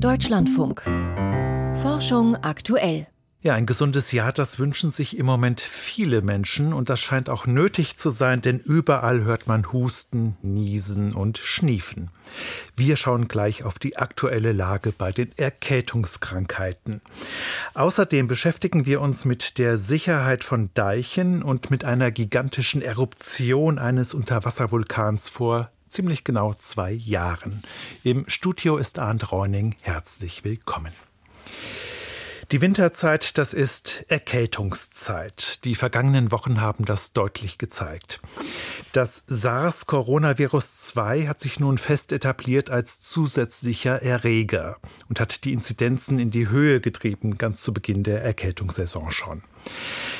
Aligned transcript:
Deutschlandfunk. 0.00 0.82
Forschung 1.82 2.36
aktuell. 2.36 3.08
Ja, 3.40 3.54
ein 3.54 3.66
gesundes 3.66 4.12
Jahr, 4.12 4.32
das 4.32 4.60
wünschen 4.60 4.92
sich 4.92 5.18
im 5.18 5.26
Moment 5.26 5.60
viele 5.60 6.22
Menschen 6.22 6.72
und 6.72 6.88
das 6.88 7.00
scheint 7.00 7.28
auch 7.28 7.48
nötig 7.48 7.96
zu 7.96 8.10
sein, 8.10 8.40
denn 8.40 8.60
überall 8.60 9.24
hört 9.24 9.48
man 9.48 9.72
Husten, 9.72 10.36
Niesen 10.42 11.14
und 11.14 11.38
Schniefen. 11.38 12.10
Wir 12.76 12.94
schauen 12.94 13.26
gleich 13.26 13.64
auf 13.64 13.80
die 13.80 13.96
aktuelle 13.96 14.52
Lage 14.52 14.92
bei 14.92 15.10
den 15.10 15.36
Erkältungskrankheiten. 15.36 17.00
Außerdem 17.74 18.28
beschäftigen 18.28 18.86
wir 18.86 19.00
uns 19.00 19.24
mit 19.24 19.58
der 19.58 19.78
Sicherheit 19.78 20.44
von 20.44 20.70
Deichen 20.74 21.42
und 21.42 21.72
mit 21.72 21.84
einer 21.84 22.12
gigantischen 22.12 22.82
Eruption 22.82 23.80
eines 23.80 24.14
Unterwasservulkans 24.14 25.28
vor 25.28 25.70
ziemlich 25.88 26.24
genau 26.24 26.54
zwei 26.54 26.92
Jahren. 26.92 27.62
Im 28.02 28.28
Studio 28.28 28.76
ist 28.76 28.98
Arndt 28.98 29.32
Reuning. 29.32 29.74
Herzlich 29.80 30.44
willkommen. 30.44 30.92
Die 32.50 32.62
Winterzeit, 32.62 33.36
das 33.36 33.52
ist 33.52 34.06
Erkältungszeit. 34.08 35.62
Die 35.66 35.74
vergangenen 35.74 36.32
Wochen 36.32 36.62
haben 36.62 36.86
das 36.86 37.12
deutlich 37.12 37.58
gezeigt. 37.58 38.22
Das 38.92 39.22
SARS-Coronavirus 39.26 40.74
2 40.76 41.26
hat 41.26 41.40
sich 41.40 41.60
nun 41.60 41.76
fest 41.76 42.10
etabliert 42.10 42.70
als 42.70 43.00
zusätzlicher 43.00 44.00
Erreger 44.00 44.78
und 45.10 45.20
hat 45.20 45.44
die 45.44 45.52
Inzidenzen 45.52 46.18
in 46.18 46.30
die 46.30 46.48
Höhe 46.48 46.80
getrieben, 46.80 47.36
ganz 47.36 47.60
zu 47.60 47.74
Beginn 47.74 48.02
der 48.02 48.22
Erkältungssaison 48.22 49.10
schon. 49.10 49.42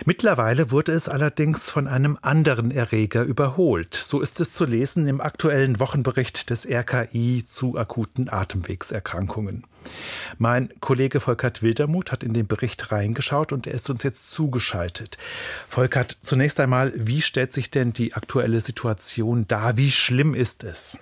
Mittlerweile 0.04 0.70
wurde 0.70 0.92
es 0.92 1.08
allerdings 1.08 1.70
von 1.70 1.86
einem 1.86 2.18
anderen 2.22 2.70
Erreger 2.70 3.22
überholt. 3.22 3.94
So 3.94 4.20
ist 4.20 4.40
es 4.40 4.52
zu 4.52 4.64
lesen 4.64 5.08
im 5.08 5.20
aktuellen 5.20 5.80
Wochenbericht 5.80 6.50
des 6.50 6.66
RKI 6.66 7.44
zu 7.44 7.76
akuten 7.76 8.28
Atemwegserkrankungen. 8.28 9.64
Mein 10.38 10.70
Kollege 10.80 11.20
Volkert 11.20 11.62
Wildermuth 11.62 12.12
hat 12.12 12.22
in 12.22 12.34
den 12.34 12.46
Bericht 12.46 12.92
reingeschaut 12.92 13.52
und 13.52 13.66
er 13.66 13.74
ist 13.74 13.90
uns 13.90 14.02
jetzt 14.02 14.30
zugeschaltet. 14.30 15.18
Volkert, 15.66 16.18
zunächst 16.22 16.60
einmal, 16.60 16.92
wie 16.94 17.22
stellt 17.22 17.52
sich 17.52 17.70
denn 17.70 17.92
die 17.92 18.14
aktuelle 18.14 18.60
Situation 18.60 19.46
dar? 19.48 19.76
Wie 19.76 19.90
schlimm 19.90 20.34
ist 20.34 20.64
es? 20.64 20.98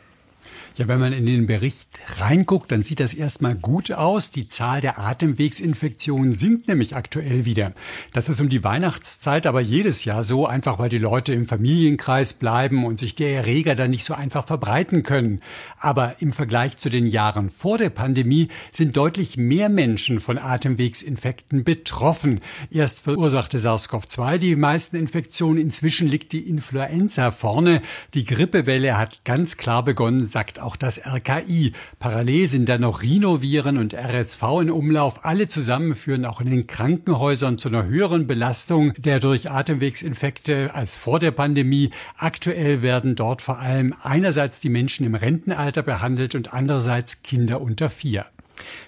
Ja, 0.78 0.88
wenn 0.88 1.00
man 1.00 1.14
in 1.14 1.24
den 1.24 1.46
Bericht 1.46 1.88
reinguckt, 2.18 2.70
dann 2.70 2.82
sieht 2.82 3.00
das 3.00 3.14
erstmal 3.14 3.54
gut 3.54 3.92
aus. 3.92 4.30
Die 4.30 4.46
Zahl 4.46 4.82
der 4.82 4.98
Atemwegsinfektionen 4.98 6.32
sinkt 6.32 6.68
nämlich 6.68 6.94
aktuell 6.94 7.46
wieder. 7.46 7.72
Das 8.12 8.28
ist 8.28 8.42
um 8.42 8.50
die 8.50 8.62
Weihnachtszeit 8.62 9.46
aber 9.46 9.62
jedes 9.62 10.04
Jahr 10.04 10.22
so, 10.22 10.46
einfach 10.46 10.78
weil 10.78 10.90
die 10.90 10.98
Leute 10.98 11.32
im 11.32 11.46
Familienkreis 11.46 12.34
bleiben 12.34 12.84
und 12.84 12.98
sich 12.98 13.14
der 13.14 13.36
Erreger 13.36 13.74
dann 13.74 13.88
nicht 13.88 14.04
so 14.04 14.12
einfach 14.12 14.46
verbreiten 14.46 15.02
können. 15.02 15.40
Aber 15.78 16.16
im 16.20 16.30
Vergleich 16.30 16.76
zu 16.76 16.90
den 16.90 17.06
Jahren 17.06 17.48
vor 17.48 17.78
der 17.78 17.88
Pandemie 17.88 18.48
sind 18.70 18.98
deutlich 18.98 19.38
mehr 19.38 19.70
Menschen 19.70 20.20
von 20.20 20.36
Atemwegsinfekten 20.36 21.64
betroffen. 21.64 22.42
Erst 22.70 23.00
verursachte 23.00 23.56
SARS-CoV-2 23.56 24.36
die 24.36 24.56
meisten 24.56 24.96
Infektionen. 24.96 25.58
Inzwischen 25.58 26.06
liegt 26.06 26.32
die 26.32 26.46
Influenza 26.46 27.30
vorne. 27.30 27.80
Die 28.12 28.26
Grippewelle 28.26 28.98
hat 28.98 29.24
ganz 29.24 29.56
klar 29.56 29.82
begonnen, 29.82 30.26
sagt 30.26 30.65
auch 30.66 30.76
das 30.76 31.00
RKI. 31.06 31.72
Parallel 31.98 32.48
sind 32.48 32.68
dann 32.68 32.80
noch 32.82 33.02
Rhinoviren 33.02 33.78
und 33.78 33.94
RSV 33.94 34.42
in 34.62 34.70
Umlauf. 34.70 35.24
Alle 35.24 35.48
zusammen 35.48 35.94
führen 35.94 36.24
auch 36.26 36.40
in 36.40 36.50
den 36.50 36.66
Krankenhäusern 36.66 37.56
zu 37.56 37.68
einer 37.68 37.86
höheren 37.86 38.26
Belastung 38.26 38.92
der 38.98 39.20
durch 39.20 39.50
Atemwegsinfekte 39.50 40.74
als 40.74 40.96
vor 40.96 41.20
der 41.20 41.30
Pandemie. 41.30 41.90
Aktuell 42.18 42.82
werden 42.82 43.14
dort 43.14 43.42
vor 43.42 43.60
allem 43.60 43.94
einerseits 44.02 44.58
die 44.58 44.68
Menschen 44.68 45.06
im 45.06 45.14
Rentenalter 45.14 45.82
behandelt 45.82 46.34
und 46.34 46.52
andererseits 46.52 47.22
Kinder 47.22 47.60
unter 47.60 47.88
vier. 47.88 48.26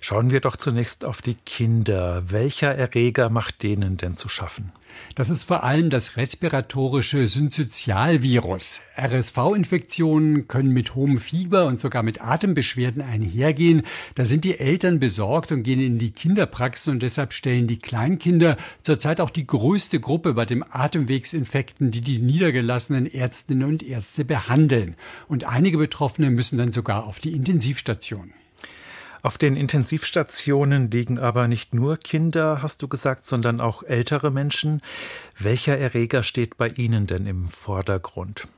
Schauen 0.01 0.31
wir 0.31 0.41
doch 0.41 0.57
zunächst 0.57 1.05
auf 1.05 1.23
die 1.23 1.35
Kinder. 1.35 2.25
Welcher 2.31 2.75
Erreger 2.75 3.31
macht 3.31 3.63
denen 3.63 3.97
denn 3.97 4.15
zu 4.15 4.29
schaffen? 4.29 4.73
Das 5.15 5.31
ist 5.31 5.45
vor 5.45 5.65
allem 5.65 5.91
das 5.91 6.17
respiratorische 6.17 7.27
Synzytialvirus. 7.27 8.83
RSV-Infektionen 8.97 10.47
können 10.49 10.73
mit 10.73 10.95
hohem 10.95 11.19
Fieber 11.19 11.67
und 11.67 11.81
sogar 11.81 12.03
mit 12.03 12.21
Atembeschwerden 12.21 13.03
einhergehen. 13.03 13.83
Da 14.15 14.25
sind 14.25 14.45
die 14.45 14.59
Eltern 14.59 15.01
besorgt 15.01 15.53
und 15.53 15.63
gehen 15.63 15.81
in 15.81 15.99
die 15.99 16.13
Kinderpraxen 16.13 16.93
und 16.93 17.03
deshalb 17.03 17.33
stellen 17.33 17.67
die 17.67 17.79
Kleinkinder 17.79 18.57
zurzeit 18.83 19.21
auch 19.21 19.31
die 19.31 19.47
größte 19.47 20.01
Gruppe 20.01 20.35
bei 20.35 20.45
den 20.45 20.65
Atemwegsinfekten, 20.69 21.91
die 21.91 22.01
die 22.01 22.19
niedergelassenen 22.19 23.13
Ärztinnen 23.13 23.69
und 23.69 23.83
Ärzte 23.83 24.25
behandeln. 24.25 24.95
Und 25.29 25.45
einige 25.45 25.79
Betroffene 25.79 26.31
müssen 26.31 26.59
dann 26.59 26.73
sogar 26.73 27.07
auf 27.07 27.19
die 27.19 27.33
Intensivstation. 27.33 28.33
Auf 29.23 29.39
den 29.39 29.57
Intensivstationen 29.57 30.91
liegen 30.91 31.19
aber 31.19 31.49
nicht 31.49 31.75
nur 31.75 31.97
Kinder, 31.97 32.63
hast 32.63 32.83
du 32.83 32.89
gesagt, 32.89 33.25
sondern 33.25 33.61
auch 33.61 33.83
ältere 33.83 34.31
Menschen. 34.31 34.81
Welcher 35.39 35.77
Erreger 35.77 36.23
steht 36.23 36.57
bei 36.57 36.69
Ihnen 36.69 37.07
denn 37.07 37.27
im 37.27 37.49
Vordergrund? 37.49 38.49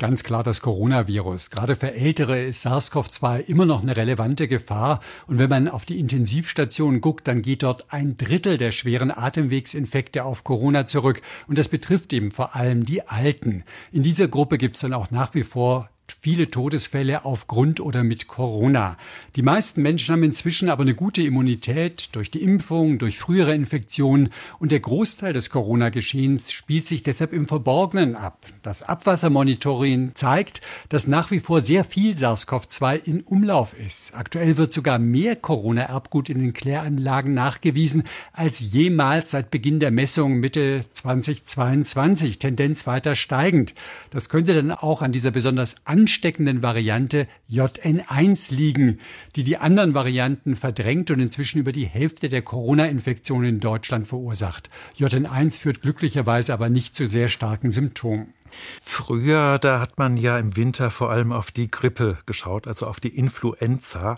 Ganz 0.00 0.24
klar 0.24 0.42
das 0.42 0.60
Coronavirus. 0.60 1.50
Gerade 1.50 1.76
für 1.76 1.94
Ältere 1.94 2.42
ist 2.42 2.66
SARS-CoV-2 2.66 3.38
immer 3.38 3.64
noch 3.64 3.80
eine 3.80 3.96
relevante 3.96 4.48
Gefahr. 4.48 5.00
Und 5.28 5.38
wenn 5.38 5.48
man 5.48 5.68
auf 5.68 5.84
die 5.84 6.00
Intensivstationen 6.00 7.00
guckt, 7.00 7.28
dann 7.28 7.42
geht 7.42 7.62
dort 7.62 7.86
ein 7.92 8.16
Drittel 8.16 8.58
der 8.58 8.72
schweren 8.72 9.12
Atemwegsinfekte 9.12 10.24
auf 10.24 10.42
Corona 10.42 10.88
zurück. 10.88 11.22
Und 11.46 11.58
das 11.58 11.68
betrifft 11.68 12.12
eben 12.12 12.32
vor 12.32 12.56
allem 12.56 12.84
die 12.84 13.06
Alten. 13.06 13.62
In 13.92 14.02
dieser 14.02 14.26
Gruppe 14.26 14.58
gibt 14.58 14.74
es 14.74 14.80
dann 14.80 14.94
auch 14.94 15.12
nach 15.12 15.32
wie 15.34 15.44
vor 15.44 15.88
viele 16.12 16.50
Todesfälle 16.50 17.24
aufgrund 17.24 17.80
oder 17.80 18.02
mit 18.02 18.28
Corona. 18.28 18.96
Die 19.36 19.42
meisten 19.42 19.82
Menschen 19.82 20.12
haben 20.12 20.22
inzwischen 20.22 20.68
aber 20.68 20.82
eine 20.82 20.94
gute 20.94 21.22
Immunität 21.22 22.10
durch 22.12 22.30
die 22.30 22.42
Impfung, 22.42 22.98
durch 22.98 23.18
frühere 23.18 23.54
Infektionen 23.54 24.30
und 24.58 24.72
der 24.72 24.80
Großteil 24.80 25.32
des 25.32 25.50
Corona-Geschehens 25.50 26.50
spielt 26.52 26.86
sich 26.86 27.02
deshalb 27.02 27.32
im 27.32 27.46
Verborgenen 27.46 28.16
ab. 28.16 28.46
Das 28.62 28.82
Abwassermonitoring 28.82 30.12
zeigt, 30.14 30.62
dass 30.88 31.06
nach 31.06 31.30
wie 31.30 31.40
vor 31.40 31.60
sehr 31.60 31.84
viel 31.84 32.16
SARS-CoV-2 32.16 33.02
in 33.04 33.20
Umlauf 33.22 33.74
ist. 33.78 34.14
Aktuell 34.14 34.56
wird 34.56 34.72
sogar 34.72 34.98
mehr 34.98 35.36
Corona-Erbgut 35.36 36.28
in 36.28 36.38
den 36.38 36.52
Kläranlagen 36.52 37.34
nachgewiesen 37.34 38.04
als 38.32 38.60
jemals 38.60 39.30
seit 39.30 39.50
Beginn 39.50 39.80
der 39.80 39.90
Messung 39.90 40.40
Mitte 40.40 40.84
2022, 40.92 42.38
Tendenz 42.38 42.86
weiter 42.86 43.14
steigend. 43.14 43.74
Das 44.10 44.28
könnte 44.28 44.54
dann 44.54 44.72
auch 44.72 45.02
an 45.02 45.12
dieser 45.12 45.30
besonders 45.30 45.86
ansteckenden 45.94 46.60
Variante 46.60 47.28
JN1 47.48 48.52
liegen, 48.52 48.98
die 49.36 49.44
die 49.44 49.58
anderen 49.58 49.94
Varianten 49.94 50.56
verdrängt 50.56 51.12
und 51.12 51.20
inzwischen 51.20 51.60
über 51.60 51.70
die 51.70 51.86
Hälfte 51.86 52.28
der 52.28 52.42
Corona-Infektionen 52.42 53.48
in 53.48 53.60
Deutschland 53.60 54.08
verursacht. 54.08 54.70
JN1 54.98 55.60
führt 55.60 55.82
glücklicherweise 55.82 56.52
aber 56.52 56.68
nicht 56.68 56.96
zu 56.96 57.06
sehr 57.06 57.28
starken 57.28 57.70
Symptomen. 57.70 58.34
Früher, 58.80 59.60
da 59.60 59.78
hat 59.78 59.96
man 59.96 60.16
ja 60.16 60.36
im 60.36 60.56
Winter 60.56 60.90
vor 60.90 61.10
allem 61.10 61.30
auf 61.30 61.52
die 61.52 61.70
Grippe 61.70 62.18
geschaut, 62.26 62.66
also 62.66 62.88
auf 62.88 62.98
die 62.98 63.16
Influenza. 63.16 64.16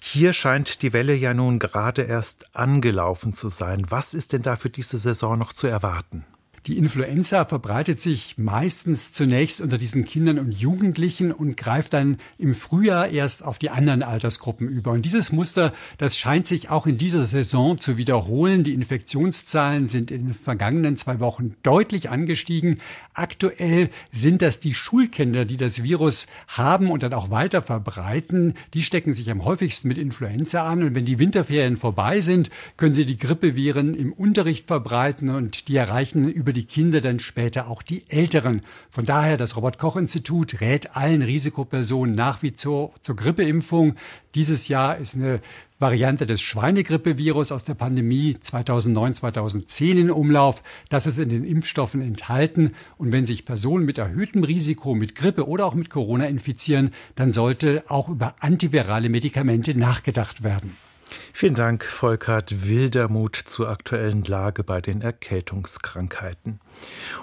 Hier 0.00 0.32
scheint 0.32 0.80
die 0.80 0.94
Welle 0.94 1.14
ja 1.14 1.34
nun 1.34 1.58
gerade 1.58 2.02
erst 2.02 2.56
angelaufen 2.56 3.34
zu 3.34 3.50
sein. 3.50 3.84
Was 3.90 4.14
ist 4.14 4.32
denn 4.32 4.42
da 4.42 4.56
für 4.56 4.70
diese 4.70 4.96
Saison 4.96 5.38
noch 5.38 5.52
zu 5.52 5.66
erwarten? 5.66 6.24
Die 6.66 6.78
Influenza 6.78 7.44
verbreitet 7.44 8.00
sich 8.00 8.38
meistens 8.38 9.12
zunächst 9.12 9.60
unter 9.60 9.76
diesen 9.76 10.06
Kindern 10.06 10.38
und 10.38 10.50
Jugendlichen 10.50 11.30
und 11.30 11.58
greift 11.58 11.92
dann 11.92 12.16
im 12.38 12.54
Frühjahr 12.54 13.08
erst 13.08 13.44
auf 13.44 13.58
die 13.58 13.68
anderen 13.68 14.02
Altersgruppen 14.02 14.66
über. 14.66 14.92
Und 14.92 15.04
dieses 15.04 15.30
Muster, 15.30 15.74
das 15.98 16.16
scheint 16.16 16.46
sich 16.46 16.70
auch 16.70 16.86
in 16.86 16.96
dieser 16.96 17.26
Saison 17.26 17.76
zu 17.76 17.98
wiederholen. 17.98 18.64
Die 18.64 18.72
Infektionszahlen 18.72 19.88
sind 19.88 20.10
in 20.10 20.24
den 20.28 20.32
vergangenen 20.32 20.96
zwei 20.96 21.20
Wochen 21.20 21.54
deutlich 21.62 22.08
angestiegen. 22.08 22.80
Aktuell 23.12 23.90
sind 24.10 24.40
das 24.40 24.58
die 24.58 24.72
Schulkinder, 24.72 25.44
die 25.44 25.58
das 25.58 25.82
Virus 25.82 26.26
haben 26.48 26.90
und 26.90 27.02
dann 27.02 27.12
auch 27.12 27.28
weiter 27.28 27.60
verbreiten. 27.60 28.54
Die 28.72 28.82
stecken 28.82 29.12
sich 29.12 29.30
am 29.30 29.44
häufigsten 29.44 29.88
mit 29.88 29.98
Influenza 29.98 30.66
an. 30.66 30.82
Und 30.82 30.94
wenn 30.94 31.04
die 31.04 31.18
Winterferien 31.18 31.76
vorbei 31.76 32.22
sind, 32.22 32.48
können 32.78 32.94
sie 32.94 33.04
die 33.04 33.18
Grippeviren 33.18 33.92
im 33.94 34.14
Unterricht 34.14 34.66
verbreiten 34.66 35.28
und 35.28 35.68
die 35.68 35.76
erreichen 35.76 36.26
über 36.26 36.53
die 36.54 36.64
Kinder 36.64 37.02
dann 37.02 37.18
später 37.18 37.68
auch 37.68 37.82
die 37.82 38.08
Älteren. 38.08 38.62
Von 38.88 39.04
daher, 39.04 39.36
das 39.36 39.56
Robert-Koch-Institut 39.56 40.62
rät 40.62 40.96
allen 40.96 41.20
Risikopersonen 41.20 42.14
nach 42.14 42.42
wie 42.42 42.54
zur, 42.54 42.92
zur 43.02 43.16
Grippeimpfung. 43.16 43.96
Dieses 44.34 44.68
Jahr 44.68 44.96
ist 44.96 45.16
eine 45.16 45.40
Variante 45.78 46.26
des 46.26 46.40
Schweinegrippevirus 46.40 47.52
aus 47.52 47.64
der 47.64 47.74
Pandemie 47.74 48.36
2009-2010 48.42 49.98
in 49.98 50.10
Umlauf. 50.10 50.62
Das 50.88 51.06
ist 51.06 51.18
in 51.18 51.28
den 51.28 51.44
Impfstoffen 51.44 52.00
enthalten. 52.00 52.74
Und 52.96 53.12
wenn 53.12 53.26
sich 53.26 53.44
Personen 53.44 53.84
mit 53.84 53.98
erhöhtem 53.98 54.44
Risiko 54.44 54.94
mit 54.94 55.14
Grippe 55.14 55.46
oder 55.46 55.66
auch 55.66 55.74
mit 55.74 55.90
Corona 55.90 56.26
infizieren, 56.26 56.92
dann 57.16 57.32
sollte 57.32 57.84
auch 57.88 58.08
über 58.08 58.36
antivirale 58.40 59.10
Medikamente 59.10 59.78
nachgedacht 59.78 60.42
werden. 60.42 60.76
Vielen 61.32 61.54
Dank, 61.54 61.84
Volkert 61.84 62.66
Wildermuth 62.66 63.36
zur 63.36 63.68
aktuellen 63.68 64.24
Lage 64.24 64.64
bei 64.64 64.80
den 64.80 65.00
Erkältungskrankheiten. 65.00 66.60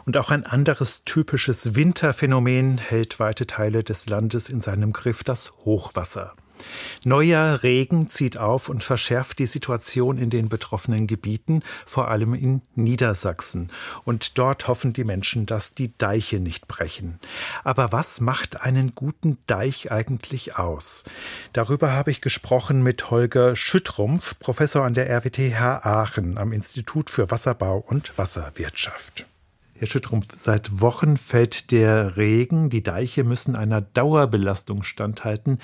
Und 0.05 0.17
auch 0.17 0.31
ein 0.31 0.45
anderes 0.45 1.03
typisches 1.03 1.75
Winterphänomen 1.75 2.77
hält 2.77 3.19
weite 3.19 3.47
Teile 3.47 3.83
des 3.83 4.07
Landes 4.09 4.49
in 4.49 4.59
seinem 4.59 4.93
Griff, 4.93 5.23
das 5.23 5.51
Hochwasser. 5.65 6.33
Neuer 7.03 7.63
Regen 7.63 8.07
zieht 8.07 8.37
auf 8.37 8.69
und 8.69 8.83
verschärft 8.83 9.39
die 9.39 9.45
Situation 9.45 10.17
in 10.17 10.29
den 10.29 10.49
betroffenen 10.49 11.07
Gebieten, 11.07 11.63
vor 11.85 12.09
allem 12.09 12.33
in 12.33 12.61
Niedersachsen. 12.75 13.67
Und 14.03 14.37
dort 14.37 14.67
hoffen 14.67 14.93
die 14.93 15.03
Menschen, 15.03 15.45
dass 15.45 15.73
die 15.73 15.97
Deiche 15.97 16.39
nicht 16.39 16.67
brechen. 16.67 17.19
Aber 17.63 17.91
was 17.91 18.21
macht 18.21 18.61
einen 18.61 18.93
guten 18.95 19.37
Deich 19.47 19.91
eigentlich 19.91 20.57
aus? 20.57 21.03
Darüber 21.53 21.91
habe 21.93 22.11
ich 22.11 22.21
gesprochen 22.21 22.83
mit 22.83 23.09
Holger 23.09 23.55
Schüttrumpf, 23.55 24.37
Professor 24.39 24.85
an 24.85 24.93
der 24.93 25.09
RWTH 25.09 25.85
Aachen 25.85 26.37
am 26.37 26.51
Institut 26.51 27.09
für 27.09 27.31
Wasserbau 27.31 27.77
und 27.77 28.17
Wasserwirtschaft. 28.17 29.25
Herr 29.81 29.87
Schüttrumpf, 29.87 30.27
seit 30.35 30.79
Wochen 30.79 31.17
fällt 31.17 31.71
der 31.71 32.15
Regen. 32.15 32.69
Die 32.69 32.83
Deiche 32.83 33.23
müssen 33.23 33.55
einer 33.55 33.81
Dauerbelastung 33.81 34.83
standhalten. 34.83 35.57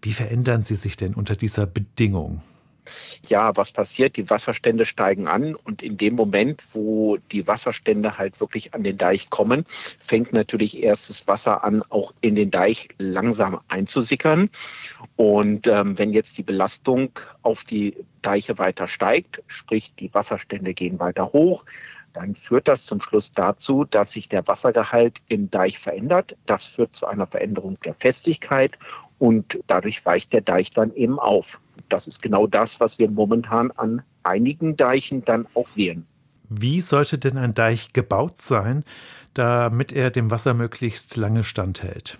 Wie 0.00 0.12
verändern 0.12 0.62
sie 0.62 0.76
sich 0.76 0.96
denn 0.96 1.14
unter 1.14 1.34
dieser 1.34 1.66
Bedingung? 1.66 2.42
Ja, 3.26 3.56
was 3.56 3.72
passiert? 3.72 4.16
Die 4.16 4.30
Wasserstände 4.30 4.84
steigen 4.84 5.26
an 5.26 5.56
und 5.56 5.82
in 5.82 5.96
dem 5.96 6.14
Moment, 6.14 6.62
wo 6.74 7.16
die 7.32 7.48
Wasserstände 7.48 8.18
halt 8.18 8.38
wirklich 8.38 8.72
an 8.72 8.84
den 8.84 8.98
Deich 8.98 9.30
kommen, 9.30 9.66
fängt 9.98 10.32
natürlich 10.32 10.80
erst 10.80 11.10
das 11.10 11.26
Wasser 11.26 11.64
an, 11.64 11.82
auch 11.88 12.14
in 12.20 12.36
den 12.36 12.52
Deich 12.52 12.88
langsam 12.98 13.58
einzusickern. 13.66 14.48
Und 15.16 15.66
ähm, 15.66 15.98
wenn 15.98 16.12
jetzt 16.12 16.38
die 16.38 16.44
Belastung 16.44 17.10
auf 17.42 17.64
die 17.64 17.96
Deiche 18.22 18.58
weiter 18.58 18.86
steigt, 18.86 19.42
sprich 19.46 19.92
die 19.98 20.12
Wasserstände 20.14 20.74
gehen 20.74 20.98
weiter 21.00 21.32
hoch, 21.32 21.64
dann 22.16 22.34
führt 22.34 22.66
das 22.66 22.86
zum 22.86 23.00
Schluss 23.00 23.30
dazu, 23.30 23.84
dass 23.84 24.12
sich 24.12 24.28
der 24.28 24.46
Wassergehalt 24.48 25.20
im 25.28 25.50
Deich 25.50 25.78
verändert. 25.78 26.34
Das 26.46 26.64
führt 26.64 26.96
zu 26.96 27.06
einer 27.06 27.26
Veränderung 27.26 27.78
der 27.84 27.92
Festigkeit 27.92 28.72
und 29.18 29.58
dadurch 29.66 30.04
weicht 30.06 30.32
der 30.32 30.40
Deich 30.40 30.70
dann 30.70 30.94
eben 30.94 31.18
auf. 31.18 31.60
Das 31.90 32.06
ist 32.06 32.22
genau 32.22 32.46
das, 32.46 32.80
was 32.80 32.98
wir 32.98 33.10
momentan 33.10 33.70
an 33.72 34.02
einigen 34.22 34.76
Deichen 34.76 35.24
dann 35.26 35.46
auch 35.54 35.68
sehen. 35.68 36.06
Wie 36.48 36.80
sollte 36.80 37.18
denn 37.18 37.36
ein 37.36 37.54
Deich 37.54 37.92
gebaut 37.92 38.40
sein, 38.40 38.84
damit 39.34 39.92
er 39.92 40.10
dem 40.10 40.30
Wasser 40.30 40.54
möglichst 40.54 41.16
lange 41.16 41.44
standhält? 41.44 42.16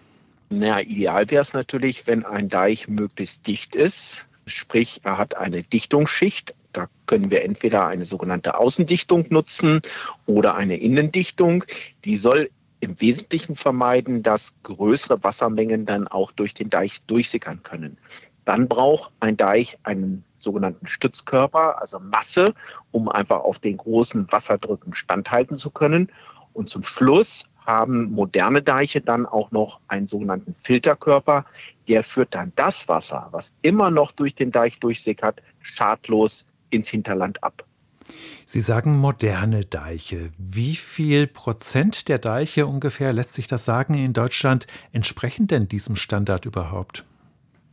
Na, 0.50 0.80
ideal 0.80 1.30
wäre 1.30 1.42
es 1.42 1.54
natürlich, 1.54 2.06
wenn 2.06 2.24
ein 2.24 2.50
Deich 2.50 2.86
möglichst 2.88 3.46
dicht 3.46 3.74
ist. 3.74 4.26
Sprich, 4.46 5.00
er 5.04 5.16
hat 5.16 5.36
eine 5.36 5.62
Dichtungsschicht, 5.62 6.54
da 6.76 6.88
können 7.06 7.30
wir 7.30 7.42
entweder 7.42 7.86
eine 7.86 8.04
sogenannte 8.04 8.58
Außendichtung 8.58 9.26
nutzen 9.30 9.80
oder 10.26 10.56
eine 10.56 10.76
Innendichtung. 10.76 11.64
Die 12.04 12.18
soll 12.18 12.50
im 12.80 13.00
Wesentlichen 13.00 13.56
vermeiden, 13.56 14.22
dass 14.22 14.52
größere 14.62 15.24
Wassermengen 15.24 15.86
dann 15.86 16.06
auch 16.06 16.32
durch 16.32 16.52
den 16.52 16.68
Deich 16.68 17.00
durchsickern 17.06 17.62
können. 17.62 17.96
Dann 18.44 18.68
braucht 18.68 19.12
ein 19.20 19.36
Deich 19.36 19.78
einen 19.84 20.24
sogenannten 20.36 20.86
Stützkörper, 20.86 21.80
also 21.80 21.98
Masse, 21.98 22.54
um 22.92 23.08
einfach 23.08 23.40
auf 23.40 23.58
den 23.58 23.78
großen 23.78 24.30
Wasserdrücken 24.30 24.94
standhalten 24.94 25.56
zu 25.56 25.70
können. 25.70 26.12
Und 26.52 26.68
zum 26.68 26.82
Schluss 26.82 27.44
haben 27.64 28.12
moderne 28.12 28.62
Deiche 28.62 29.00
dann 29.00 29.26
auch 29.26 29.50
noch 29.50 29.80
einen 29.88 30.06
sogenannten 30.06 30.54
Filterkörper. 30.54 31.46
Der 31.88 32.04
führt 32.04 32.34
dann 32.34 32.52
das 32.54 32.86
Wasser, 32.88 33.28
was 33.32 33.54
immer 33.62 33.90
noch 33.90 34.12
durch 34.12 34.34
den 34.34 34.52
Deich 34.52 34.78
durchsickert, 34.78 35.42
schadlos 35.60 36.46
ins 36.70 36.88
Hinterland 36.88 37.42
ab. 37.42 37.64
Sie 38.44 38.60
sagen 38.60 38.98
moderne 38.98 39.64
Deiche. 39.64 40.30
Wie 40.38 40.76
viel 40.76 41.26
Prozent 41.26 42.08
der 42.08 42.18
Deiche 42.18 42.66
ungefähr, 42.66 43.12
lässt 43.12 43.34
sich 43.34 43.48
das 43.48 43.64
sagen, 43.64 43.94
in 43.94 44.12
Deutschland 44.12 44.66
entsprechen 44.92 45.48
denn 45.48 45.68
diesem 45.68 45.96
Standard 45.96 46.46
überhaupt? 46.46 47.04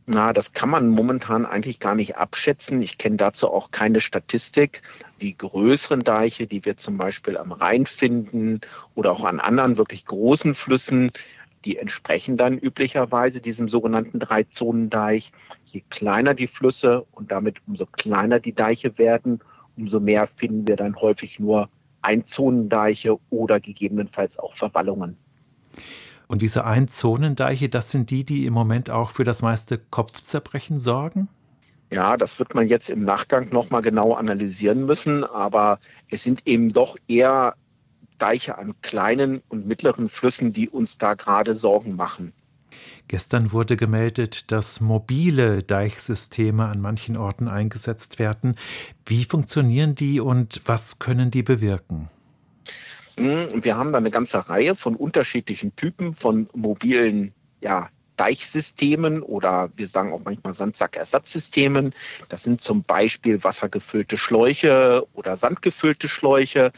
Na, 0.06 0.34
das 0.34 0.52
kann 0.52 0.68
man 0.68 0.88
momentan 0.88 1.46
eigentlich 1.46 1.80
gar 1.80 1.94
nicht 1.94 2.16
abschätzen. 2.16 2.82
Ich 2.82 2.98
kenne 2.98 3.16
dazu 3.16 3.48
auch 3.48 3.70
keine 3.70 4.00
Statistik. 4.00 4.82
Die 5.22 5.36
größeren 5.36 6.00
Deiche, 6.00 6.46
die 6.46 6.64
wir 6.66 6.76
zum 6.76 6.98
Beispiel 6.98 7.38
am 7.38 7.52
Rhein 7.52 7.86
finden 7.86 8.60
oder 8.94 9.12
auch 9.12 9.24
an 9.24 9.40
anderen 9.40 9.78
wirklich 9.78 10.04
großen 10.04 10.54
Flüssen, 10.54 11.10
die 11.64 11.78
entsprechen 11.78 12.36
dann 12.36 12.58
üblicherweise 12.58 13.40
diesem 13.40 13.68
sogenannten 13.68 14.18
Dreizonendeich. 14.18 15.32
Je 15.64 15.82
kleiner 15.90 16.34
die 16.34 16.46
Flüsse 16.46 17.06
und 17.12 17.30
damit 17.30 17.58
umso 17.66 17.86
kleiner 17.86 18.40
die 18.40 18.54
Deiche 18.54 18.98
werden, 18.98 19.40
umso 19.76 20.00
mehr 20.00 20.26
finden 20.26 20.66
wir 20.66 20.76
dann 20.76 20.96
häufig 20.96 21.38
nur 21.38 21.68
Einzonendeiche 22.02 23.18
oder 23.30 23.60
gegebenenfalls 23.60 24.38
auch 24.38 24.54
Verwallungen. 24.54 25.16
Und 26.26 26.42
diese 26.42 26.64
Einzonendeiche, 26.64 27.68
das 27.68 27.90
sind 27.90 28.10
die, 28.10 28.24
die 28.24 28.46
im 28.46 28.54
Moment 28.54 28.90
auch 28.90 29.10
für 29.10 29.24
das 29.24 29.42
meiste 29.42 29.78
Kopfzerbrechen 29.78 30.78
sorgen? 30.78 31.28
Ja, 31.90 32.16
das 32.16 32.38
wird 32.38 32.54
man 32.54 32.68
jetzt 32.68 32.90
im 32.90 33.02
Nachgang 33.02 33.50
nochmal 33.50 33.82
genau 33.82 34.14
analysieren 34.14 34.86
müssen, 34.86 35.22
aber 35.22 35.78
es 36.08 36.24
sind 36.24 36.46
eben 36.46 36.72
doch 36.72 36.96
eher 37.06 37.54
Deiche 38.18 38.58
an 38.58 38.74
kleinen 38.82 39.42
und 39.48 39.66
mittleren 39.66 40.08
Flüssen, 40.08 40.52
die 40.52 40.68
uns 40.68 40.98
da 40.98 41.14
gerade 41.14 41.54
Sorgen 41.54 41.96
machen. 41.96 42.32
Gestern 43.06 43.52
wurde 43.52 43.76
gemeldet, 43.76 44.50
dass 44.50 44.80
mobile 44.80 45.62
Deichsysteme 45.62 46.66
an 46.66 46.80
manchen 46.80 47.16
Orten 47.16 47.48
eingesetzt 47.48 48.18
werden. 48.18 48.56
Wie 49.04 49.24
funktionieren 49.24 49.94
die 49.94 50.20
und 50.20 50.62
was 50.64 50.98
können 50.98 51.30
die 51.30 51.42
bewirken? 51.42 52.08
Hm, 53.18 53.62
wir 53.62 53.76
haben 53.76 53.92
da 53.92 53.98
eine 53.98 54.10
ganze 54.10 54.48
Reihe 54.48 54.74
von 54.74 54.96
unterschiedlichen 54.96 55.76
Typen 55.76 56.14
von 56.14 56.48
mobilen 56.54 57.32
ja, 57.60 57.88
Deichsystemen 58.16 59.22
oder 59.22 59.70
wir 59.76 59.88
sagen 59.88 60.12
auch 60.12 60.20
manchmal 60.24 60.54
Sandsackersatzsystemen. 60.54 61.94
Das 62.28 62.44
sind 62.44 62.60
zum 62.60 62.84
Beispiel 62.84 63.42
wassergefüllte 63.42 64.16
Schläuche 64.16 65.06
oder 65.14 65.36
sandgefüllte 65.36 66.08
Schläuche. 66.08 66.72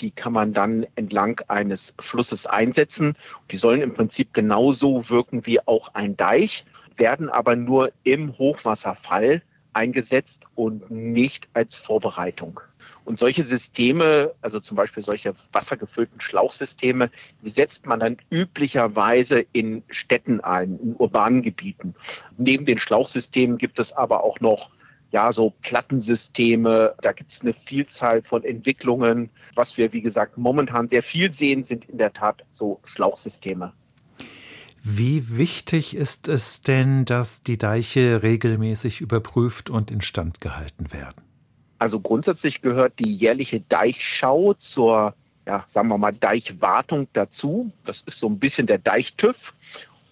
Die 0.00 0.10
kann 0.10 0.32
man 0.32 0.52
dann 0.52 0.86
entlang 0.94 1.40
eines 1.48 1.94
Flusses 1.98 2.46
einsetzen. 2.46 3.16
Die 3.50 3.58
sollen 3.58 3.82
im 3.82 3.94
Prinzip 3.94 4.32
genauso 4.32 5.10
wirken 5.10 5.46
wie 5.46 5.60
auch 5.66 5.94
ein 5.94 6.16
Deich, 6.16 6.64
werden 6.96 7.28
aber 7.28 7.56
nur 7.56 7.92
im 8.04 8.36
Hochwasserfall 8.38 9.42
eingesetzt 9.72 10.46
und 10.54 10.90
nicht 10.90 11.48
als 11.54 11.76
Vorbereitung. 11.76 12.60
Und 13.04 13.18
solche 13.18 13.44
Systeme, 13.44 14.34
also 14.40 14.60
zum 14.60 14.76
Beispiel 14.76 15.02
solche 15.02 15.34
wassergefüllten 15.52 16.20
Schlauchsysteme, 16.20 17.10
die 17.42 17.50
setzt 17.50 17.86
man 17.86 18.00
dann 18.00 18.16
üblicherweise 18.30 19.44
in 19.52 19.82
Städten 19.88 20.40
ein, 20.40 20.78
in 20.80 20.96
urbanen 20.96 21.42
Gebieten. 21.42 21.94
Neben 22.36 22.66
den 22.66 22.78
Schlauchsystemen 22.78 23.58
gibt 23.58 23.78
es 23.78 23.92
aber 23.92 24.24
auch 24.24 24.40
noch 24.40 24.70
ja, 25.10 25.32
so 25.32 25.50
Plattensysteme. 25.62 26.94
Da 27.00 27.12
gibt 27.12 27.32
es 27.32 27.40
eine 27.40 27.52
Vielzahl 27.52 28.22
von 28.22 28.44
Entwicklungen. 28.44 29.30
Was 29.54 29.76
wir, 29.78 29.92
wie 29.92 30.02
gesagt, 30.02 30.36
momentan 30.36 30.88
sehr 30.88 31.02
viel 31.02 31.32
sehen, 31.32 31.62
sind 31.62 31.86
in 31.86 31.98
der 31.98 32.12
Tat 32.12 32.44
so 32.52 32.80
Schlauchsysteme. 32.84 33.72
Wie 34.82 35.36
wichtig 35.36 35.94
ist 35.94 36.28
es 36.28 36.62
denn, 36.62 37.04
dass 37.04 37.42
die 37.42 37.58
Deiche 37.58 38.22
regelmäßig 38.22 39.00
überprüft 39.00 39.70
und 39.70 39.90
instand 39.90 40.40
gehalten 40.40 40.92
werden? 40.92 41.22
Also 41.78 42.00
grundsätzlich 42.00 42.62
gehört 42.62 42.98
die 42.98 43.12
jährliche 43.12 43.60
Deichschau 43.60 44.54
zur, 44.54 45.14
ja, 45.46 45.64
sagen 45.68 45.88
wir 45.88 45.98
mal, 45.98 46.12
Deichwartung 46.12 47.06
dazu. 47.12 47.72
Das 47.84 48.02
ist 48.02 48.18
so 48.18 48.28
ein 48.28 48.38
bisschen 48.38 48.66
der 48.66 48.78
Deichtüv. 48.78 49.54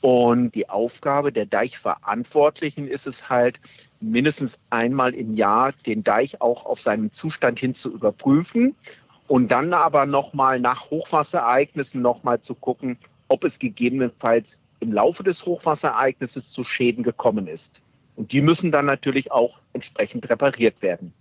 Und 0.06 0.54
die 0.54 0.68
Aufgabe 0.68 1.32
der 1.32 1.46
Deichverantwortlichen 1.46 2.86
ist 2.86 3.08
es 3.08 3.28
halt, 3.28 3.58
mindestens 3.98 4.60
einmal 4.70 5.12
im 5.12 5.34
Jahr 5.34 5.72
den 5.84 6.04
Deich 6.04 6.40
auch 6.40 6.64
auf 6.64 6.80
seinen 6.80 7.10
Zustand 7.10 7.58
hin 7.58 7.74
zu 7.74 7.92
überprüfen 7.92 8.76
und 9.26 9.48
dann 9.48 9.72
aber 9.72 10.06
nochmal 10.06 10.60
nach 10.60 10.90
Hochwasserereignissen 10.90 12.02
nochmal 12.02 12.40
zu 12.40 12.54
gucken, 12.54 12.98
ob 13.26 13.42
es 13.42 13.58
gegebenenfalls 13.58 14.62
im 14.78 14.92
Laufe 14.92 15.24
des 15.24 15.44
Hochwasserereignisses 15.44 16.52
zu 16.52 16.62
Schäden 16.62 17.02
gekommen 17.02 17.48
ist. 17.48 17.82
Und 18.14 18.30
die 18.30 18.42
müssen 18.42 18.70
dann 18.70 18.86
natürlich 18.86 19.32
auch 19.32 19.58
entsprechend 19.72 20.30
repariert 20.30 20.82
werden. 20.82 21.12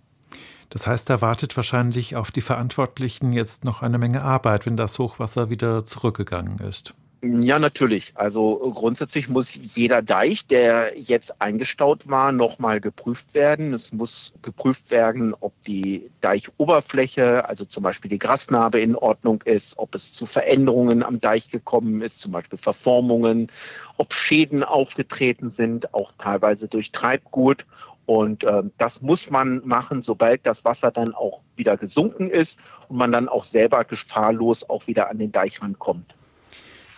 Das 0.70 0.86
heißt, 0.86 1.10
da 1.10 1.20
wartet 1.20 1.56
wahrscheinlich 1.56 2.14
auf 2.14 2.30
die 2.30 2.40
Verantwortlichen 2.40 3.32
jetzt 3.32 3.64
noch 3.64 3.82
eine 3.82 3.98
Menge 3.98 4.22
Arbeit, 4.22 4.64
wenn 4.64 4.76
das 4.76 5.00
Hochwasser 5.00 5.50
wieder 5.50 5.84
zurückgegangen 5.84 6.58
ist. 6.58 6.94
Ja, 7.22 7.58
natürlich. 7.58 8.12
Also 8.14 8.72
grundsätzlich 8.74 9.28
muss 9.30 9.54
jeder 9.54 10.02
Deich, 10.02 10.46
der 10.46 10.98
jetzt 10.98 11.40
eingestaut 11.40 12.08
war, 12.08 12.30
nochmal 12.30 12.80
geprüft 12.80 13.32
werden. 13.32 13.72
Es 13.72 13.90
muss 13.90 14.34
geprüft 14.42 14.90
werden, 14.90 15.34
ob 15.40 15.54
die 15.62 16.10
Deichoberfläche, 16.20 17.48
also 17.48 17.64
zum 17.64 17.82
Beispiel 17.82 18.10
die 18.10 18.18
Grasnarbe 18.18 18.80
in 18.80 18.94
Ordnung 18.94 19.42
ist, 19.42 19.78
ob 19.78 19.94
es 19.94 20.12
zu 20.12 20.26
Veränderungen 20.26 21.02
am 21.02 21.18
Deich 21.18 21.48
gekommen 21.48 22.02
ist, 22.02 22.20
zum 22.20 22.32
Beispiel 22.32 22.58
Verformungen, 22.58 23.50
ob 23.96 24.12
Schäden 24.12 24.62
aufgetreten 24.62 25.50
sind, 25.50 25.94
auch 25.94 26.12
teilweise 26.18 26.68
durch 26.68 26.92
Treibgut. 26.92 27.64
Und 28.04 28.44
äh, 28.44 28.62
das 28.76 29.00
muss 29.00 29.30
man 29.30 29.66
machen, 29.66 30.02
sobald 30.02 30.46
das 30.46 30.66
Wasser 30.66 30.90
dann 30.90 31.14
auch 31.14 31.40
wieder 31.56 31.78
gesunken 31.78 32.30
ist 32.30 32.60
und 32.88 32.98
man 32.98 33.10
dann 33.10 33.28
auch 33.28 33.44
selber 33.44 33.84
gefahrlos 33.84 34.68
auch 34.68 34.86
wieder 34.86 35.08
an 35.08 35.18
den 35.18 35.32
Deich 35.32 35.62
rankommt. 35.62 36.14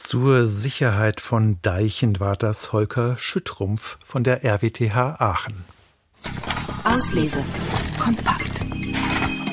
Zur 0.01 0.47
Sicherheit 0.47 1.21
von 1.21 1.61
Deichen 1.61 2.21
war 2.21 2.37
das 2.37 2.73
Holker 2.73 3.17
Schüttrumpf 3.17 3.99
von 4.01 4.23
der 4.23 4.45
RWTH 4.45 5.17
Aachen. 5.19 5.65
Auslese. 6.85 7.45
Kompakt. 7.99 8.65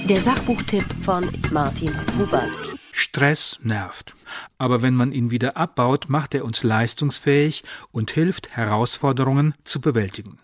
Der 0.08 0.22
Sachbuchtipp 0.22 0.86
von 1.04 1.28
Martin 1.52 1.92
Hubert. 2.16 2.52
Stress 2.92 3.58
nervt. 3.64 4.14
Aber 4.60 4.84
wenn 4.84 4.94
man 4.94 5.12
ihn 5.12 5.32
wieder 5.32 5.58
abbaut, 5.58 6.10
macht 6.10 6.36
er 6.36 6.46
uns 6.46 6.62
leistungsfähig 6.62 7.64
und 7.92 8.12
hilft, 8.12 8.56
Herausforderungen 8.56 9.56
zu 9.64 9.82
bewältigen. 9.82 10.38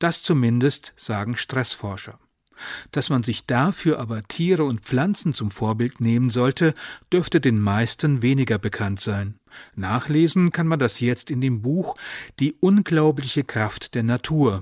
Das 0.00 0.20
zumindest 0.20 0.94
sagen 0.96 1.36
Stressforscher. 1.36 2.18
Dass 2.90 3.08
man 3.08 3.22
sich 3.22 3.46
dafür 3.46 4.00
aber 4.00 4.22
Tiere 4.24 4.64
und 4.64 4.80
Pflanzen 4.80 5.32
zum 5.32 5.50
Vorbild 5.50 6.00
nehmen 6.00 6.30
sollte, 6.30 6.74
dürfte 7.12 7.40
den 7.40 7.60
meisten 7.60 8.20
weniger 8.22 8.58
bekannt 8.58 9.00
sein. 9.00 9.38
Nachlesen 9.74 10.52
kann 10.52 10.66
man 10.66 10.78
das 10.78 11.00
jetzt 11.00 11.30
in 11.30 11.40
dem 11.40 11.62
Buch 11.62 11.96
Die 12.40 12.54
unglaubliche 12.60 13.44
Kraft 13.44 13.94
der 13.94 14.02
Natur, 14.02 14.60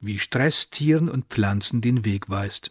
wie 0.00 0.18
Stress 0.18 0.70
Tieren 0.70 1.08
und 1.08 1.26
Pflanzen 1.26 1.80
den 1.80 2.04
Weg 2.04 2.28
weist. 2.28 2.70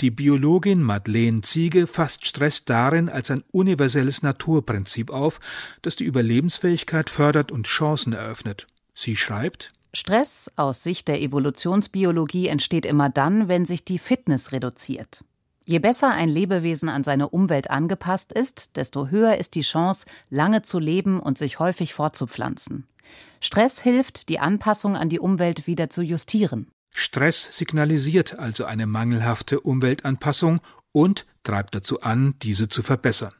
Die 0.00 0.10
Biologin 0.10 0.82
Madeleine 0.82 1.42
Ziege 1.42 1.86
fasst 1.86 2.26
Stress 2.26 2.64
darin 2.64 3.08
als 3.08 3.30
ein 3.30 3.44
universelles 3.52 4.22
Naturprinzip 4.22 5.10
auf, 5.10 5.40
das 5.82 5.96
die 5.96 6.04
Überlebensfähigkeit 6.04 7.10
fördert 7.10 7.52
und 7.52 7.66
Chancen 7.66 8.12
eröffnet. 8.12 8.66
Sie 8.94 9.16
schreibt 9.16 9.70
Stress 9.94 10.50
aus 10.56 10.82
Sicht 10.82 11.06
der 11.08 11.20
Evolutionsbiologie 11.20 12.48
entsteht 12.48 12.86
immer 12.86 13.10
dann, 13.10 13.48
wenn 13.48 13.66
sich 13.66 13.84
die 13.84 13.98
Fitness 13.98 14.52
reduziert. 14.52 15.22
Je 15.64 15.78
besser 15.78 16.10
ein 16.10 16.28
Lebewesen 16.28 16.88
an 16.88 17.04
seine 17.04 17.28
Umwelt 17.28 17.70
angepasst 17.70 18.32
ist, 18.32 18.76
desto 18.76 19.08
höher 19.08 19.36
ist 19.36 19.54
die 19.54 19.62
Chance, 19.62 20.06
lange 20.28 20.62
zu 20.62 20.78
leben 20.78 21.20
und 21.20 21.38
sich 21.38 21.58
häufig 21.58 21.94
fortzupflanzen. 21.94 22.86
Stress 23.40 23.80
hilft, 23.80 24.28
die 24.28 24.38
Anpassung 24.38 24.96
an 24.96 25.08
die 25.08 25.20
Umwelt 25.20 25.66
wieder 25.66 25.90
zu 25.90 26.02
justieren. 26.02 26.68
Stress 26.90 27.48
signalisiert 27.50 28.38
also 28.38 28.64
eine 28.64 28.86
mangelhafte 28.86 29.60
Umweltanpassung 29.60 30.60
und 30.92 31.26
treibt 31.42 31.74
dazu 31.74 32.00
an, 32.02 32.34
diese 32.42 32.68
zu 32.68 32.82
verbessern. 32.82 33.32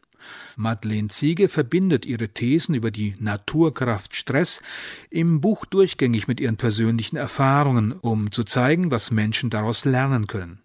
Madeleine 0.56 1.08
Ziege 1.08 1.48
verbindet 1.48 2.06
ihre 2.06 2.28
Thesen 2.28 2.74
über 2.74 2.90
die 2.90 3.14
Naturkraft 3.18 4.14
Stress 4.14 4.62
im 5.10 5.40
Buch 5.40 5.64
durchgängig 5.66 6.28
mit 6.28 6.40
ihren 6.40 6.56
persönlichen 6.56 7.16
Erfahrungen, 7.16 7.92
um 7.92 8.30
zu 8.30 8.44
zeigen, 8.44 8.90
was 8.90 9.10
Menschen 9.10 9.50
daraus 9.50 9.84
lernen 9.84 10.28
können. 10.28 10.60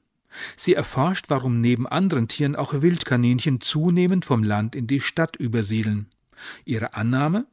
Sie 0.56 0.74
erforscht, 0.74 1.26
warum 1.30 1.62
neben 1.62 1.88
anderen 1.88 2.28
Tieren 2.28 2.56
auch 2.56 2.82
Wildkaninchen 2.82 3.62
zunehmend 3.62 4.26
vom 4.26 4.44
Land 4.44 4.76
in 4.76 4.88
die 4.88 5.02
Stadt 5.02 5.36
übersiedeln. 5.36 6.08
Ihre 6.66 6.94
Annahme? 6.94 7.48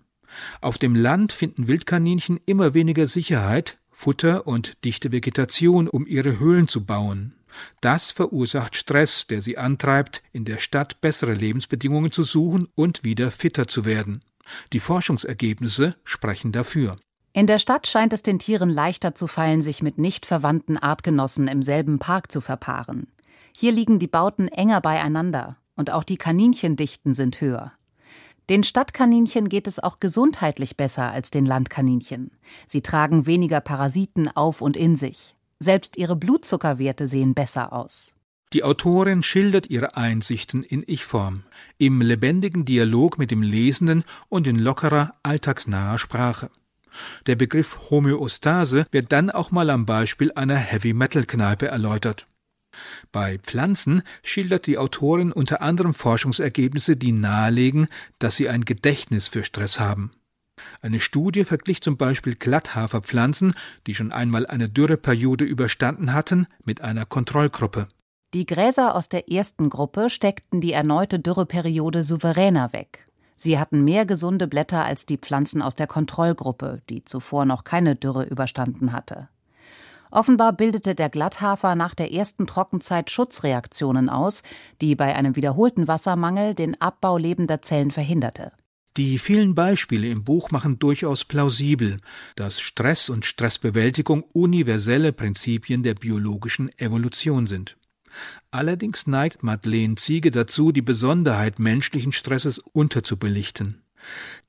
Auf 0.60 0.78
dem 0.78 0.94
Land 0.94 1.32
finden 1.32 1.68
Wildkaninchen 1.68 2.40
immer 2.46 2.74
weniger 2.74 3.06
Sicherheit, 3.06 3.78
Futter 3.90 4.46
und 4.46 4.84
dichte 4.84 5.12
Vegetation, 5.12 5.88
um 5.88 6.06
ihre 6.06 6.38
Höhlen 6.40 6.68
zu 6.68 6.84
bauen. 6.84 7.34
Das 7.80 8.10
verursacht 8.10 8.76
Stress, 8.76 9.28
der 9.28 9.40
sie 9.40 9.58
antreibt, 9.58 10.22
in 10.32 10.44
der 10.44 10.58
Stadt 10.58 11.00
bessere 11.00 11.34
Lebensbedingungen 11.34 12.10
zu 12.10 12.24
suchen 12.24 12.66
und 12.74 13.04
wieder 13.04 13.30
fitter 13.30 13.68
zu 13.68 13.84
werden. 13.84 14.20
Die 14.72 14.80
Forschungsergebnisse 14.80 15.94
sprechen 16.04 16.50
dafür. 16.50 16.96
In 17.36 17.48
der 17.48 17.58
Stadt 17.58 17.88
scheint 17.88 18.12
es 18.12 18.22
den 18.22 18.38
Tieren 18.38 18.70
leichter 18.70 19.16
zu 19.16 19.26
fallen, 19.26 19.60
sich 19.60 19.82
mit 19.82 19.98
nicht 19.98 20.24
verwandten 20.24 20.78
Artgenossen 20.78 21.48
im 21.48 21.62
selben 21.62 21.98
Park 21.98 22.30
zu 22.30 22.40
verpaaren. 22.40 23.08
Hier 23.52 23.72
liegen 23.72 23.98
die 23.98 24.06
Bauten 24.06 24.46
enger 24.46 24.80
beieinander 24.80 25.56
und 25.74 25.90
auch 25.90 26.04
die 26.04 26.16
Kaninchendichten 26.16 27.12
sind 27.12 27.40
höher. 27.40 27.72
Den 28.48 28.62
Stadtkaninchen 28.62 29.48
geht 29.48 29.66
es 29.66 29.80
auch 29.80 29.98
gesundheitlich 29.98 30.76
besser 30.76 31.10
als 31.10 31.32
den 31.32 31.44
Landkaninchen. 31.44 32.30
Sie 32.68 32.82
tragen 32.82 33.26
weniger 33.26 33.60
Parasiten 33.60 34.28
auf 34.28 34.60
und 34.60 34.76
in 34.76 34.94
sich. 34.94 35.34
Selbst 35.58 35.96
ihre 35.96 36.14
Blutzuckerwerte 36.14 37.08
sehen 37.08 37.34
besser 37.34 37.72
aus. 37.72 38.14
Die 38.52 38.62
Autorin 38.62 39.24
schildert 39.24 39.68
ihre 39.70 39.96
Einsichten 39.96 40.62
in 40.62 40.84
Ich-Form, 40.86 41.42
im 41.78 42.00
lebendigen 42.00 42.64
Dialog 42.64 43.18
mit 43.18 43.32
dem 43.32 43.42
Lesenden 43.42 44.04
und 44.28 44.46
in 44.46 44.56
lockerer, 44.56 45.14
alltagsnaher 45.24 45.98
Sprache. 45.98 46.48
Der 47.26 47.36
Begriff 47.36 47.90
Homöostase 47.90 48.84
wird 48.90 49.12
dann 49.12 49.30
auch 49.30 49.50
mal 49.50 49.70
am 49.70 49.86
Beispiel 49.86 50.32
einer 50.32 50.56
Heavy-Metal-Kneipe 50.56 51.66
erläutert. 51.66 52.26
Bei 53.12 53.38
Pflanzen 53.38 54.02
schildert 54.22 54.66
die 54.66 54.78
Autorin 54.78 55.32
unter 55.32 55.62
anderem 55.62 55.94
Forschungsergebnisse, 55.94 56.96
die 56.96 57.12
nahelegen, 57.12 57.86
dass 58.18 58.36
sie 58.36 58.48
ein 58.48 58.64
Gedächtnis 58.64 59.28
für 59.28 59.44
Stress 59.44 59.78
haben. 59.78 60.10
Eine 60.80 61.00
Studie 61.00 61.44
verglich 61.44 61.80
zum 61.82 61.96
Beispiel 61.96 62.34
Glatthaferpflanzen, 62.34 63.54
die 63.86 63.94
schon 63.94 64.12
einmal 64.12 64.46
eine 64.46 64.68
Dürreperiode 64.68 65.44
überstanden 65.44 66.12
hatten, 66.12 66.46
mit 66.64 66.80
einer 66.80 67.06
Kontrollgruppe. 67.06 67.88
Die 68.34 68.46
Gräser 68.46 68.94
aus 68.94 69.08
der 69.08 69.30
ersten 69.30 69.70
Gruppe 69.70 70.10
steckten 70.10 70.60
die 70.60 70.72
erneute 70.72 71.20
Dürreperiode 71.20 72.02
souveräner 72.02 72.72
weg. 72.72 73.06
Sie 73.44 73.58
hatten 73.58 73.84
mehr 73.84 74.06
gesunde 74.06 74.48
Blätter 74.48 74.86
als 74.86 75.04
die 75.04 75.18
Pflanzen 75.18 75.60
aus 75.60 75.74
der 75.74 75.86
Kontrollgruppe, 75.86 76.80
die 76.88 77.04
zuvor 77.04 77.44
noch 77.44 77.62
keine 77.62 77.94
Dürre 77.94 78.24
überstanden 78.24 78.90
hatte. 78.90 79.28
Offenbar 80.10 80.54
bildete 80.54 80.94
der 80.94 81.10
Glatthafer 81.10 81.74
nach 81.74 81.94
der 81.94 82.10
ersten 82.10 82.46
Trockenzeit 82.46 83.10
Schutzreaktionen 83.10 84.08
aus, 84.08 84.44
die 84.80 84.94
bei 84.94 85.14
einem 85.14 85.36
wiederholten 85.36 85.86
Wassermangel 85.88 86.54
den 86.54 86.80
Abbau 86.80 87.18
lebender 87.18 87.60
Zellen 87.60 87.90
verhinderte. 87.90 88.50
Die 88.96 89.18
vielen 89.18 89.54
Beispiele 89.54 90.06
im 90.06 90.24
Buch 90.24 90.50
machen 90.50 90.78
durchaus 90.78 91.26
plausibel, 91.26 91.98
dass 92.36 92.62
Stress 92.62 93.10
und 93.10 93.26
Stressbewältigung 93.26 94.22
universelle 94.32 95.12
Prinzipien 95.12 95.82
der 95.82 95.92
biologischen 95.92 96.70
Evolution 96.78 97.46
sind. 97.46 97.76
Allerdings 98.50 99.06
neigt 99.06 99.42
Madeleine 99.42 99.96
Ziege 99.96 100.30
dazu, 100.30 100.72
die 100.72 100.82
Besonderheit 100.82 101.58
menschlichen 101.58 102.12
Stresses 102.12 102.58
unterzubelichten. 102.58 103.82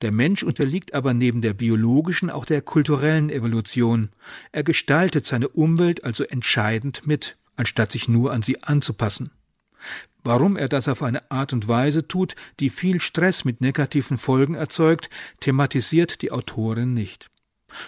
Der 0.02 0.12
Mensch 0.12 0.42
unterliegt 0.42 0.94
aber 0.94 1.14
neben 1.14 1.40
der 1.40 1.54
biologischen 1.54 2.30
auch 2.30 2.44
der 2.44 2.62
kulturellen 2.62 3.30
Evolution. 3.30 4.10
Er 4.52 4.62
gestaltet 4.62 5.24
seine 5.24 5.48
Umwelt 5.48 6.04
also 6.04 6.24
entscheidend 6.24 7.06
mit, 7.06 7.36
anstatt 7.56 7.92
sich 7.92 8.08
nur 8.08 8.32
an 8.32 8.42
sie 8.42 8.62
anzupassen. 8.62 9.30
Warum 10.24 10.56
er 10.56 10.68
das 10.68 10.88
auf 10.88 11.02
eine 11.02 11.30
Art 11.30 11.52
und 11.52 11.68
Weise 11.68 12.08
tut, 12.08 12.34
die 12.58 12.70
viel 12.70 13.00
Stress 13.00 13.44
mit 13.44 13.60
negativen 13.60 14.18
Folgen 14.18 14.54
erzeugt, 14.54 15.08
thematisiert 15.40 16.20
die 16.20 16.32
Autorin 16.32 16.94
nicht. 16.94 17.30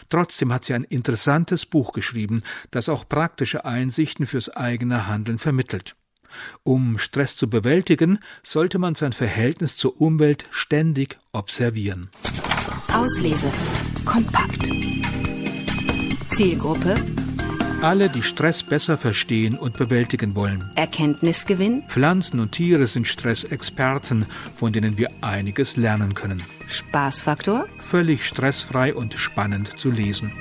Trotzdem 0.08 0.52
hat 0.52 0.64
sie 0.64 0.74
ein 0.74 0.84
interessantes 0.84 1.66
Buch 1.66 1.92
geschrieben, 1.92 2.42
das 2.70 2.88
auch 2.88 3.08
praktische 3.08 3.64
Einsichten 3.64 4.26
fürs 4.26 4.48
eigene 4.48 5.06
Handeln 5.06 5.38
vermittelt. 5.38 5.94
Um 6.62 6.98
Stress 6.98 7.36
zu 7.36 7.48
bewältigen, 7.48 8.18
sollte 8.42 8.78
man 8.78 8.94
sein 8.94 9.12
Verhältnis 9.12 9.76
zur 9.76 10.00
Umwelt 10.00 10.44
ständig 10.50 11.16
observieren. 11.32 12.08
Auslese. 12.92 13.50
Kompakt. 14.04 14.70
Zielgruppe. 16.34 16.94
Alle, 17.80 18.08
die 18.08 18.24
Stress 18.24 18.64
besser 18.64 18.96
verstehen 18.96 19.56
und 19.56 19.76
bewältigen 19.76 20.34
wollen. 20.34 20.68
Erkenntnisgewinn. 20.74 21.84
Pflanzen 21.86 22.40
und 22.40 22.50
Tiere 22.50 22.88
sind 22.88 23.06
Stressexperten, 23.06 24.26
von 24.52 24.72
denen 24.72 24.98
wir 24.98 25.10
einiges 25.20 25.76
lernen 25.76 26.14
können. 26.14 26.42
Spaßfaktor. 26.66 27.68
Völlig 27.78 28.26
stressfrei 28.26 28.92
und 28.92 29.14
spannend 29.14 29.78
zu 29.78 29.92
lesen. 29.92 30.32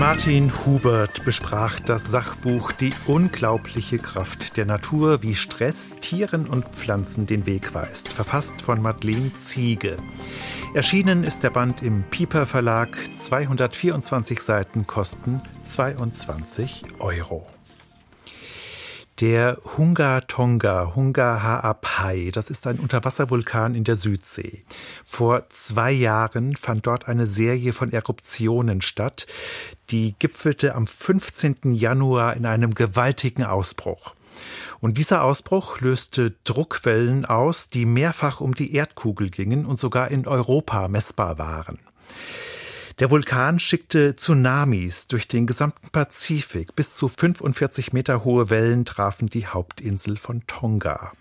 Martin 0.00 0.50
Hubert 0.64 1.26
besprach 1.26 1.78
das 1.78 2.10
Sachbuch 2.10 2.72
Die 2.72 2.94
unglaubliche 3.06 3.98
Kraft 3.98 4.56
der 4.56 4.64
Natur, 4.64 5.22
wie 5.22 5.34
Stress 5.34 5.94
Tieren 5.96 6.46
und 6.46 6.64
Pflanzen 6.70 7.26
den 7.26 7.44
Weg 7.44 7.74
weist, 7.74 8.10
verfasst 8.10 8.62
von 8.62 8.80
Madeleine 8.80 9.34
Ziege. 9.34 9.98
Erschienen 10.72 11.22
ist 11.22 11.42
der 11.42 11.50
Band 11.50 11.82
im 11.82 12.04
Piper 12.04 12.46
Verlag, 12.46 12.96
224 13.14 14.40
Seiten 14.40 14.86
kosten 14.86 15.42
22 15.64 16.84
Euro. 16.98 17.46
Der 19.20 19.58
Hunga 19.76 20.22
Tonga, 20.22 20.94
Hunga 20.94 21.42
Ha'apai, 21.42 22.32
das 22.32 22.48
ist 22.48 22.66
ein 22.66 22.78
Unterwasservulkan 22.78 23.74
in 23.74 23.84
der 23.84 23.94
Südsee. 23.94 24.64
Vor 25.04 25.50
zwei 25.50 25.92
Jahren 25.92 26.56
fand 26.56 26.86
dort 26.86 27.06
eine 27.06 27.26
Serie 27.26 27.74
von 27.74 27.92
Eruptionen 27.92 28.80
statt. 28.80 29.26
Die 29.90 30.14
gipfelte 30.18 30.74
am 30.74 30.86
15. 30.86 31.74
Januar 31.74 32.34
in 32.34 32.46
einem 32.46 32.72
gewaltigen 32.72 33.44
Ausbruch. 33.44 34.14
Und 34.80 34.96
dieser 34.96 35.22
Ausbruch 35.22 35.82
löste 35.82 36.34
Druckwellen 36.44 37.26
aus, 37.26 37.68
die 37.68 37.84
mehrfach 37.84 38.40
um 38.40 38.54
die 38.54 38.74
Erdkugel 38.74 39.28
gingen 39.28 39.66
und 39.66 39.78
sogar 39.78 40.10
in 40.10 40.26
Europa 40.26 40.88
messbar 40.88 41.36
waren. 41.36 41.78
Der 43.00 43.10
Vulkan 43.10 43.58
schickte 43.58 44.14
Tsunamis 44.14 45.06
durch 45.06 45.26
den 45.26 45.46
gesamten 45.46 45.88
Pazifik. 45.88 46.76
Bis 46.76 46.96
zu 46.96 47.08
45 47.08 47.94
Meter 47.94 48.24
hohe 48.24 48.50
Wellen 48.50 48.84
trafen 48.84 49.30
die 49.30 49.46
Hauptinsel 49.46 50.18
von 50.18 50.46
Tonga. 50.46 51.12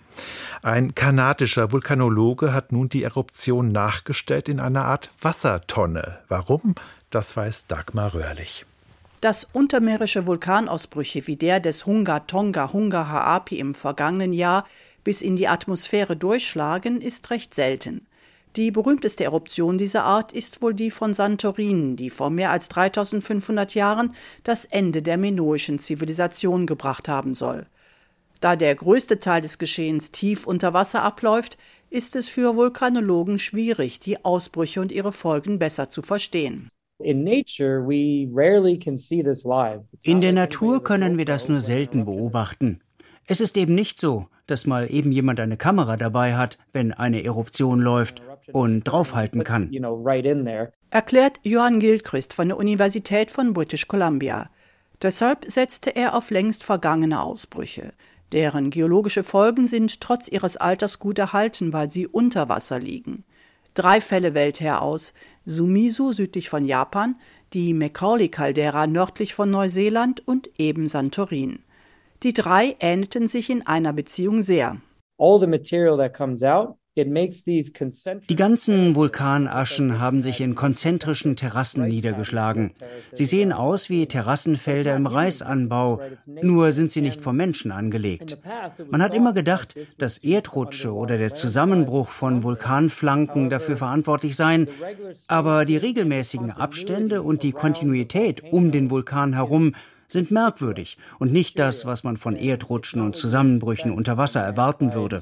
Ein 0.61 0.93
kanadischer 0.93 1.71
Vulkanologe 1.71 2.51
hat 2.51 2.73
nun 2.73 2.89
die 2.89 3.03
Eruption 3.03 3.71
nachgestellt 3.71 4.49
in 4.49 4.59
einer 4.59 4.83
Art 4.83 5.09
Wassertonne. 5.21 6.19
Warum? 6.27 6.75
Das 7.11 7.37
weiß 7.37 7.67
Dagmar 7.67 8.13
Röhrlich. 8.13 8.65
Dass 9.21 9.45
untermeerische 9.45 10.27
Vulkanausbrüche 10.27 11.27
wie 11.27 11.37
der 11.37 11.61
des 11.61 11.85
Hunga 11.85 12.19
Tonga 12.19 12.73
Hunga 12.73 13.07
Haapi 13.07 13.57
im 13.57 13.73
vergangenen 13.73 14.33
Jahr 14.33 14.65
bis 15.05 15.21
in 15.21 15.37
die 15.37 15.47
Atmosphäre 15.47 16.17
durchschlagen, 16.17 16.99
ist 16.99 17.31
recht 17.31 17.55
selten. 17.55 18.05
Die 18.55 18.71
berühmteste 18.71 19.23
Eruption 19.23 19.77
dieser 19.77 20.05
Art 20.05 20.31
ist 20.31 20.61
wohl 20.61 20.73
die 20.73 20.89
von 20.89 21.13
Santorin, 21.13 21.95
die 21.95 22.09
vor 22.09 22.31
mehr 22.31 22.49
als 22.51 22.67
3500 22.69 23.75
Jahren 23.75 24.15
das 24.43 24.65
Ende 24.65 25.03
der 25.03 25.17
minoischen 25.17 25.77
Zivilisation 25.77 26.65
gebracht 26.65 27.07
haben 27.07 27.35
soll. 27.35 27.67
Da 28.39 28.55
der 28.55 28.73
größte 28.73 29.19
Teil 29.19 29.41
des 29.41 29.59
Geschehens 29.59 30.11
tief 30.11 30.47
unter 30.47 30.73
Wasser 30.73 31.03
abläuft, 31.03 31.57
ist 31.91 32.15
es 32.15 32.29
für 32.29 32.55
Vulkanologen 32.55 33.37
schwierig, 33.37 33.99
die 33.99 34.23
Ausbrüche 34.25 34.81
und 34.81 34.91
ihre 34.91 35.11
Folgen 35.11 35.59
besser 35.59 35.89
zu 35.89 36.01
verstehen. 36.01 36.69
In 40.03 40.21
der 40.21 40.33
Natur 40.33 40.83
können 40.83 41.17
wir 41.17 41.25
das 41.25 41.49
nur 41.49 41.59
selten 41.61 42.05
beobachten. 42.05 42.81
Es 43.25 43.41
ist 43.41 43.57
eben 43.57 43.75
nicht 43.75 43.99
so, 43.99 44.27
dass 44.47 44.65
mal 44.65 44.91
eben 44.91 45.11
jemand 45.11 45.39
eine 45.39 45.55
Kamera 45.55 45.97
dabei 45.97 46.35
hat, 46.35 46.57
wenn 46.73 46.91
eine 46.91 47.23
Eruption 47.23 47.79
läuft 47.79 48.23
und 48.53 48.83
draufhalten 48.83 49.43
kann. 49.43 49.71
Erklärt 50.89 51.39
Johann 51.43 51.79
Gilchrist 51.79 52.33
von 52.33 52.47
der 52.47 52.57
Universität 52.57 53.31
von 53.31 53.53
British 53.53 53.87
Columbia. 53.87 54.49
Deshalb 55.01 55.45
setzte 55.45 55.95
er 55.95 56.15
auf 56.15 56.29
längst 56.29 56.63
vergangene 56.63 57.21
Ausbrüche. 57.21 57.93
Deren 58.31 58.69
geologische 58.69 59.23
Folgen 59.23 59.65
sind 59.65 60.01
trotz 60.01 60.27
ihres 60.27 60.57
Alters 60.57 60.99
gut 60.99 61.17
erhalten, 61.17 61.73
weil 61.73 61.89
sie 61.89 62.07
unter 62.07 62.49
Wasser 62.49 62.79
liegen. 62.79 63.23
Drei 63.73 64.01
Fälle 64.01 64.33
wählt 64.33 64.61
er 64.61 64.81
aus: 64.81 65.13
Sumisu 65.45 66.11
südlich 66.11 66.49
von 66.49 66.65
Japan, 66.65 67.15
die 67.53 67.73
Macaulay-Caldera 67.73 68.87
nördlich 68.87 69.33
von 69.33 69.49
Neuseeland 69.49 70.27
und 70.27 70.49
eben 70.59 70.87
Santorin. 70.87 71.59
Die 72.21 72.33
drei 72.33 72.75
ähnelten 72.79 73.27
sich 73.27 73.49
in 73.49 73.65
einer 73.65 73.93
Beziehung 73.93 74.41
sehr. 74.41 74.77
All 75.17 75.39
the 75.39 75.47
material 75.47 75.97
that 75.97 76.13
comes 76.13 76.43
out 76.43 76.78
die 77.05 78.35
ganzen 78.35 78.95
Vulkanaschen 78.95 79.99
haben 79.99 80.21
sich 80.21 80.41
in 80.41 80.55
konzentrischen 80.55 81.35
Terrassen 81.35 81.87
niedergeschlagen. 81.87 82.71
Sie 83.13 83.25
sehen 83.25 83.51
aus 83.51 83.89
wie 83.89 84.07
Terrassenfelder 84.07 84.95
im 84.95 85.05
Reisanbau, 85.05 86.01
nur 86.41 86.71
sind 86.71 86.91
sie 86.91 87.01
nicht 87.01 87.21
vom 87.21 87.35
Menschen 87.37 87.71
angelegt. 87.71 88.37
Man 88.89 89.01
hat 89.01 89.13
immer 89.13 89.33
gedacht, 89.33 89.75
dass 89.97 90.17
Erdrutsche 90.17 90.93
oder 90.93 91.17
der 91.17 91.33
Zusammenbruch 91.33 92.09
von 92.09 92.43
Vulkanflanken 92.43 93.49
dafür 93.49 93.77
verantwortlich 93.77 94.35
seien, 94.35 94.67
aber 95.27 95.65
die 95.65 95.77
regelmäßigen 95.77 96.51
Abstände 96.51 97.21
und 97.21 97.43
die 97.43 97.51
Kontinuität 97.51 98.43
um 98.51 98.71
den 98.71 98.89
Vulkan 98.89 99.33
herum 99.33 99.73
sind 100.11 100.31
merkwürdig 100.31 100.97
und 101.19 101.31
nicht 101.31 101.59
das, 101.59 101.85
was 101.85 102.03
man 102.03 102.17
von 102.17 102.35
Erdrutschen 102.35 103.01
und 103.01 103.15
Zusammenbrüchen 103.15 103.91
unter 103.91 104.17
Wasser 104.17 104.41
erwarten 104.41 104.93
würde. 104.93 105.21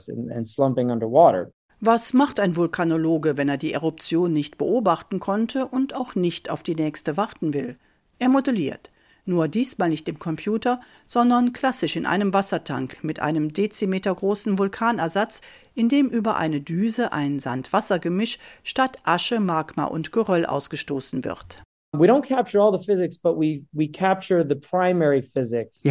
Was 1.80 2.14
macht 2.14 2.40
ein 2.40 2.56
Vulkanologe, 2.56 3.38
wenn 3.38 3.50
er 3.50 3.58
die 3.58 3.72
Eruption 3.72 4.34
nicht 4.34 4.58
beobachten 4.58 5.20
konnte 5.20 5.68
und 5.68 5.94
auch 5.94 6.16
nicht 6.16 6.50
auf 6.50 6.64
die 6.64 6.74
nächste 6.74 7.18
warten 7.18 7.54
will? 7.54 7.78
Er 8.18 8.30
modelliert. 8.30 8.90
Nur 9.26 9.48
diesmal 9.48 9.90
nicht 9.90 10.10
im 10.10 10.18
Computer, 10.18 10.82
sondern 11.06 11.54
klassisch 11.54 11.96
in 11.96 12.08
einem 12.08 12.34
Wassertank 12.34 13.04
mit 13.04 13.20
einem 13.20 13.54
Dezimeter 13.54 14.16
großen 14.16 14.58
Vulkanersatz, 14.58 15.42
in 15.76 15.88
dem 15.88 16.08
über 16.08 16.38
eine 16.38 16.62
Düse 16.62 17.12
ein 17.12 17.38
Sand-Wasser-Gemisch 17.38 18.40
statt 18.64 19.00
Asche, 19.04 19.40
Magma 19.40 19.84
und 19.84 20.12
Geröll 20.12 20.48
ausgestoßen 20.48 21.26
wird. 21.26 21.62
Wir 21.94 22.12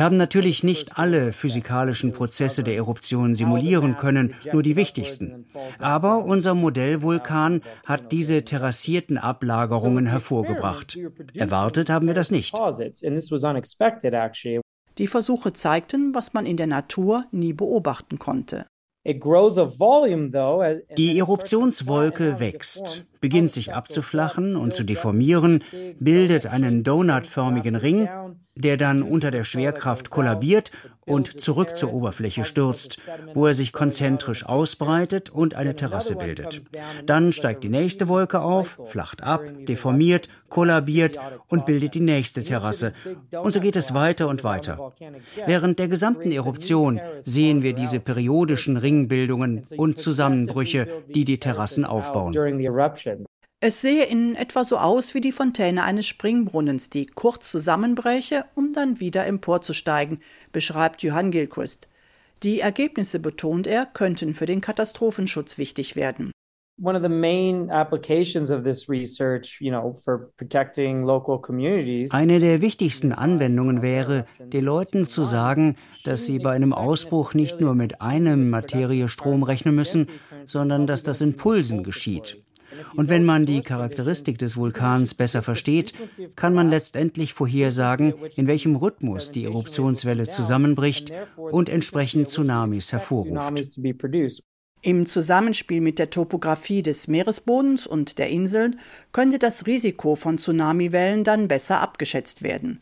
haben 0.03 0.17
natürlich 0.17 0.63
nicht 0.63 0.99
alle 0.99 1.33
physikalischen 1.33 2.13
Prozesse 2.13 2.63
der 2.63 2.77
Eruption 2.77 3.35
simulieren 3.35 3.97
können, 3.97 4.35
nur 4.53 4.63
die 4.63 4.77
wichtigsten. 4.77 5.47
Aber 5.79 6.25
unser 6.25 6.55
Modellvulkan 6.55 7.63
hat 7.85 8.13
diese 8.13 8.45
terrassierten 8.45 9.17
Ablagerungen 9.17 10.07
hervorgebracht. 10.07 10.99
Erwartet 11.35 11.89
haben 11.89 12.07
wir 12.07 12.15
das 12.15 12.31
nicht. 12.31 12.55
Die 14.99 15.07
Versuche 15.07 15.53
zeigten, 15.53 16.15
was 16.15 16.35
man 16.35 16.47
in 16.47 16.57
der 16.57 16.67
Natur 16.67 17.25
nie 17.31 17.53
beobachten 17.53 18.19
konnte. 18.19 18.67
Die 20.99 21.19
Eruptionswolke 21.19 22.41
wächst, 22.41 23.05
beginnt 23.21 23.53
sich 23.53 23.73
abzuflachen 23.73 24.57
und 24.57 24.75
zu 24.75 24.83
deformieren, 24.83 25.63
bildet 26.01 26.47
einen 26.47 26.83
donutförmigen 26.83 27.77
Ring, 27.77 28.09
der 28.57 28.77
dann 28.77 29.03
unter 29.03 29.31
der 29.31 29.45
Schwerkraft 29.45 30.11
kollabiert 30.11 30.73
und 31.07 31.41
zurück 31.41 31.77
zur 31.77 31.93
Oberfläche 31.93 32.45
stürzt, 32.45 32.99
wo 33.33 33.47
er 33.47 33.55
sich 33.55 33.73
konzentrisch 33.73 34.45
ausbreitet 34.45 35.31
und 35.31 35.55
eine 35.55 35.77
Terrasse 35.77 36.17
bildet. 36.17 36.63
Dann 37.05 37.33
steigt 37.33 37.63
die 37.63 37.69
nächste 37.69 38.09
Wolke 38.09 38.41
auf, 38.41 38.81
flacht 38.87 39.23
ab, 39.23 39.43
deformiert, 39.69 40.29
kollabiert 40.49 41.19
und 41.49 41.65
bildet 41.65 41.95
die 41.95 42.01
nächste 42.01 42.43
Terrasse. 42.43 42.93
Und 43.31 43.53
so 43.53 43.61
geht 43.61 43.77
es 43.77 43.95
weiter 43.95 44.27
und 44.27 44.43
weiter. 44.43 44.93
Während 45.47 45.79
der 45.79 45.89
gesamten 45.89 46.33
Eruption 46.33 47.01
sehen 47.25 47.63
wir 47.63 47.75
diese 47.75 48.01
periodischen 48.01 48.77
Ringbildungen 48.77 49.63
und 49.77 49.99
Zusammenbrüche, 50.01 50.89
die 51.15 51.25
die 51.25 51.39
Terrassen 51.39 51.85
aufbauen. 51.85 52.35
Es 53.61 53.81
sehe 53.81 54.05
in 54.05 54.35
etwa 54.35 54.65
so 54.65 54.77
aus 54.77 55.15
wie 55.15 55.23
die 55.23 55.33
Fontäne 55.33 55.83
eines 55.83 56.07
Springbrunnens, 56.07 56.91
die 56.91 57.07
kurz 57.07 57.51
zusammenbräche, 57.51 58.45
um 58.55 58.75
dann 58.75 59.01
wieder 59.01 59.27
emporzusteigen, 59.27 60.21
beschreibt 60.53 61.03
Johann 61.03 61.31
Gilchrist. 61.31 61.89
Die 62.43 62.61
Ergebnisse, 62.61 63.19
betont 63.19 63.67
er, 63.67 63.87
könnten 63.87 64.35
für 64.35 64.45
den 64.45 64.61
Katastrophenschutz 64.61 65.57
wichtig 65.57 65.97
werden. 65.97 66.33
Eine 66.79 67.01
der 72.41 72.61
wichtigsten 72.61 73.13
Anwendungen 73.13 73.81
wäre, 73.81 74.27
den 74.39 74.65
Leuten 74.65 75.07
zu 75.07 75.25
sagen, 75.25 75.77
dass 76.05 76.27
sie 76.27 76.39
bei 76.39 76.51
einem 76.51 76.75
Ausbruch 76.75 77.33
nicht 77.33 77.63
nur 77.63 77.75
mit 77.75 78.03
einem 78.03 78.51
Materiestrom 78.51 79.43
rechnen 79.43 79.75
müssen, 79.75 80.11
sondern 80.45 80.87
dass 80.87 81.03
das 81.03 81.23
in 81.23 81.39
Pulsen 81.39 81.83
geschieht. 81.83 82.45
Und 82.95 83.09
wenn 83.09 83.25
man 83.25 83.47
die 83.47 83.61
Charakteristik 83.63 84.39
des 84.39 84.57
Vulkans 84.57 85.15
besser 85.15 85.43
versteht, 85.43 85.93
kann 86.37 86.55
man 86.55 86.71
letztendlich 86.71 87.35
vorhersagen, 87.35 88.15
in 88.37 88.47
welchem 88.47 88.77
Rhythmus 88.77 89.33
die 89.33 89.45
Eruptionswelle 89.45 90.29
zusammenbricht 90.29 91.13
und 91.37 91.69
entsprechend 91.69 92.29
Tsunamis 92.29 92.93
hervorruft. 92.93 93.79
Im 94.83 95.07
Zusammenspiel 95.07 95.81
mit 95.81 95.99
der 95.99 96.11
Topographie 96.11 96.83
des 96.83 97.09
Meeresbodens 97.09 97.87
und 97.87 98.19
der 98.19 98.29
Inseln 98.29 98.79
könnte 99.11 99.39
das 99.39 99.67
Risiko 99.67 100.15
von 100.15 100.39
Tsunamiwellen 100.39 101.25
dann 101.25 101.49
besser 101.49 101.81
abgeschätzt 101.81 102.43
werden. 102.43 102.81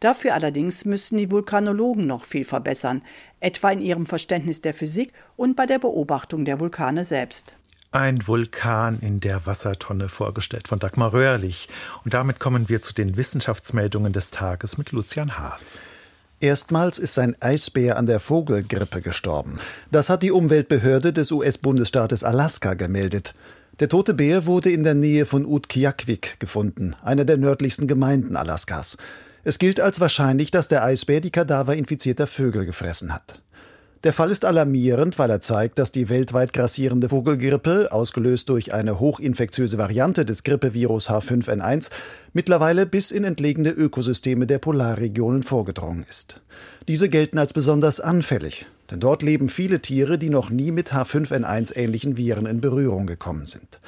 Dafür 0.00 0.34
allerdings 0.34 0.84
müssen 0.84 1.18
die 1.18 1.30
Vulkanologen 1.30 2.06
noch 2.06 2.24
viel 2.24 2.44
verbessern, 2.44 3.02
etwa 3.38 3.70
in 3.70 3.80
ihrem 3.80 4.06
Verständnis 4.06 4.60
der 4.60 4.74
Physik 4.74 5.12
und 5.36 5.54
bei 5.54 5.66
der 5.66 5.78
Beobachtung 5.78 6.44
der 6.44 6.58
Vulkane 6.58 7.04
selbst. 7.04 7.54
Ein 7.94 8.26
Vulkan 8.26 9.00
in 9.00 9.20
der 9.20 9.44
Wassertonne 9.44 10.08
vorgestellt 10.08 10.66
von 10.66 10.78
Dagmar 10.78 11.12
Röhrlich. 11.12 11.68
Und 12.04 12.14
damit 12.14 12.40
kommen 12.40 12.70
wir 12.70 12.80
zu 12.80 12.94
den 12.94 13.18
Wissenschaftsmeldungen 13.18 14.14
des 14.14 14.30
Tages 14.30 14.78
mit 14.78 14.92
Lucian 14.92 15.36
Haas. 15.36 15.78
Erstmals 16.40 16.98
ist 16.98 17.18
ein 17.18 17.36
Eisbär 17.42 17.98
an 17.98 18.06
der 18.06 18.18
Vogelgrippe 18.18 19.02
gestorben. 19.02 19.58
Das 19.90 20.08
hat 20.08 20.22
die 20.22 20.30
Umweltbehörde 20.30 21.12
des 21.12 21.32
US-Bundesstaates 21.32 22.24
Alaska 22.24 22.72
gemeldet. 22.72 23.34
Der 23.78 23.90
tote 23.90 24.14
Bär 24.14 24.46
wurde 24.46 24.70
in 24.70 24.84
der 24.84 24.94
Nähe 24.94 25.26
von 25.26 25.44
Utqiagvik 25.44 26.40
gefunden, 26.40 26.96
einer 27.02 27.26
der 27.26 27.36
nördlichsten 27.36 27.86
Gemeinden 27.86 28.36
Alaskas. 28.36 28.96
Es 29.44 29.58
gilt 29.58 29.80
als 29.80 30.00
wahrscheinlich, 30.00 30.50
dass 30.50 30.66
der 30.66 30.82
Eisbär 30.82 31.20
die 31.20 31.30
Kadaver 31.30 31.76
infizierter 31.76 32.26
Vögel 32.26 32.64
gefressen 32.64 33.12
hat. 33.12 33.42
Der 34.04 34.12
Fall 34.12 34.32
ist 34.32 34.44
alarmierend, 34.44 35.16
weil 35.20 35.30
er 35.30 35.40
zeigt, 35.40 35.78
dass 35.78 35.92
die 35.92 36.08
weltweit 36.08 36.52
grassierende 36.52 37.08
Vogelgrippe, 37.08 37.92
ausgelöst 37.92 38.48
durch 38.48 38.74
eine 38.74 38.98
hochinfektiöse 38.98 39.78
Variante 39.78 40.24
des 40.24 40.42
Grippevirus 40.42 41.08
H5N1, 41.08 41.90
mittlerweile 42.32 42.84
bis 42.84 43.12
in 43.12 43.22
entlegene 43.22 43.70
Ökosysteme 43.70 44.48
der 44.48 44.58
Polarregionen 44.58 45.44
vorgedrungen 45.44 46.04
ist. 46.10 46.40
Diese 46.88 47.08
gelten 47.08 47.38
als 47.38 47.52
besonders 47.52 48.00
anfällig, 48.00 48.66
denn 48.90 48.98
dort 48.98 49.22
leben 49.22 49.48
viele 49.48 49.78
Tiere, 49.78 50.18
die 50.18 50.30
noch 50.30 50.50
nie 50.50 50.72
mit 50.72 50.92
H5N1 50.92 51.76
ähnlichen 51.76 52.16
Viren 52.16 52.46
in 52.46 52.60
Berührung 52.60 53.06
gekommen 53.06 53.46
sind. 53.46 53.78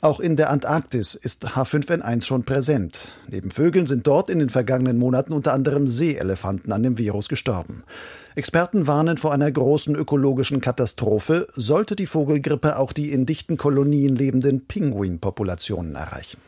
Auch 0.00 0.18
in 0.18 0.36
der 0.36 0.48
Antarktis 0.48 1.14
ist 1.14 1.46
H5N1 1.46 2.24
schon 2.24 2.44
präsent. 2.44 3.12
Neben 3.28 3.50
Vögeln 3.50 3.86
sind 3.86 4.06
dort 4.06 4.30
in 4.30 4.38
den 4.38 4.48
vergangenen 4.48 4.96
Monaten 4.96 5.34
unter 5.34 5.52
anderem 5.52 5.86
Seeelefanten 5.86 6.72
an 6.72 6.82
dem 6.82 6.96
Virus 6.96 7.28
gestorben. 7.28 7.84
Experten 8.34 8.86
warnen 8.86 9.18
vor 9.18 9.32
einer 9.32 9.50
großen 9.50 9.94
ökologischen 9.94 10.60
Katastrophe, 10.60 11.46
sollte 11.54 11.96
die 11.96 12.06
Vogelgrippe 12.06 12.78
auch 12.78 12.92
die 12.92 13.12
in 13.12 13.26
dichten 13.26 13.56
Kolonien 13.56 14.16
lebenden 14.16 14.66
Pinguinpopulationen 14.66 15.94
erreichen. 15.94 16.38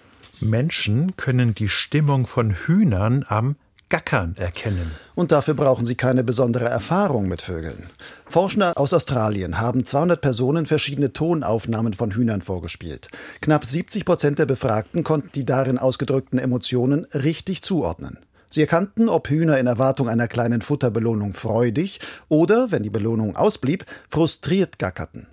Menschen 0.41 1.17
können 1.17 1.55
die 1.55 1.69
Stimmung 1.69 2.27
von 2.27 2.51
Hühnern 2.51 3.25
am 3.29 3.57
Gackern 3.89 4.35
erkennen. 4.37 4.91
Und 5.15 5.31
dafür 5.31 5.55
brauchen 5.55 5.85
sie 5.85 5.95
keine 5.95 6.25
besondere 6.25 6.65
Erfahrung 6.65 7.29
mit 7.29 7.43
Vögeln. 7.43 7.91
Forscher 8.27 8.77
aus 8.77 8.93
Australien 8.93 9.59
haben 9.59 9.85
200 9.85 10.21
Personen 10.21 10.67
verschiedene 10.67 11.13
Tonaufnahmen 11.13 11.93
von 11.93 12.11
Hühnern 12.11 12.41
vorgespielt. 12.41 13.09
Knapp 13.41 13.65
70 13.65 14.05
Prozent 14.05 14.39
der 14.39 14.47
Befragten 14.47 15.05
konnten 15.05 15.31
die 15.35 15.45
darin 15.45 15.79
ausgedrückten 15.79 16.39
Emotionen 16.39 17.05
richtig 17.13 17.63
zuordnen. 17.63 18.19
Sie 18.55 18.61
erkannten, 18.61 19.09
ob 19.09 19.29
Hühner 19.29 19.59
in 19.59 19.67
Erwartung 19.67 20.09
einer 20.09 20.29
kleinen 20.29 20.63
Futterbelohnung 20.63 21.33
freudig 21.33 21.99
oder, 22.29 22.71
wenn 22.71 22.85
die 22.85 22.91
Belohnung 22.91 23.35
ausblieb, 23.35 23.85
frustriert 24.09 24.79
gackerten. 24.79 25.27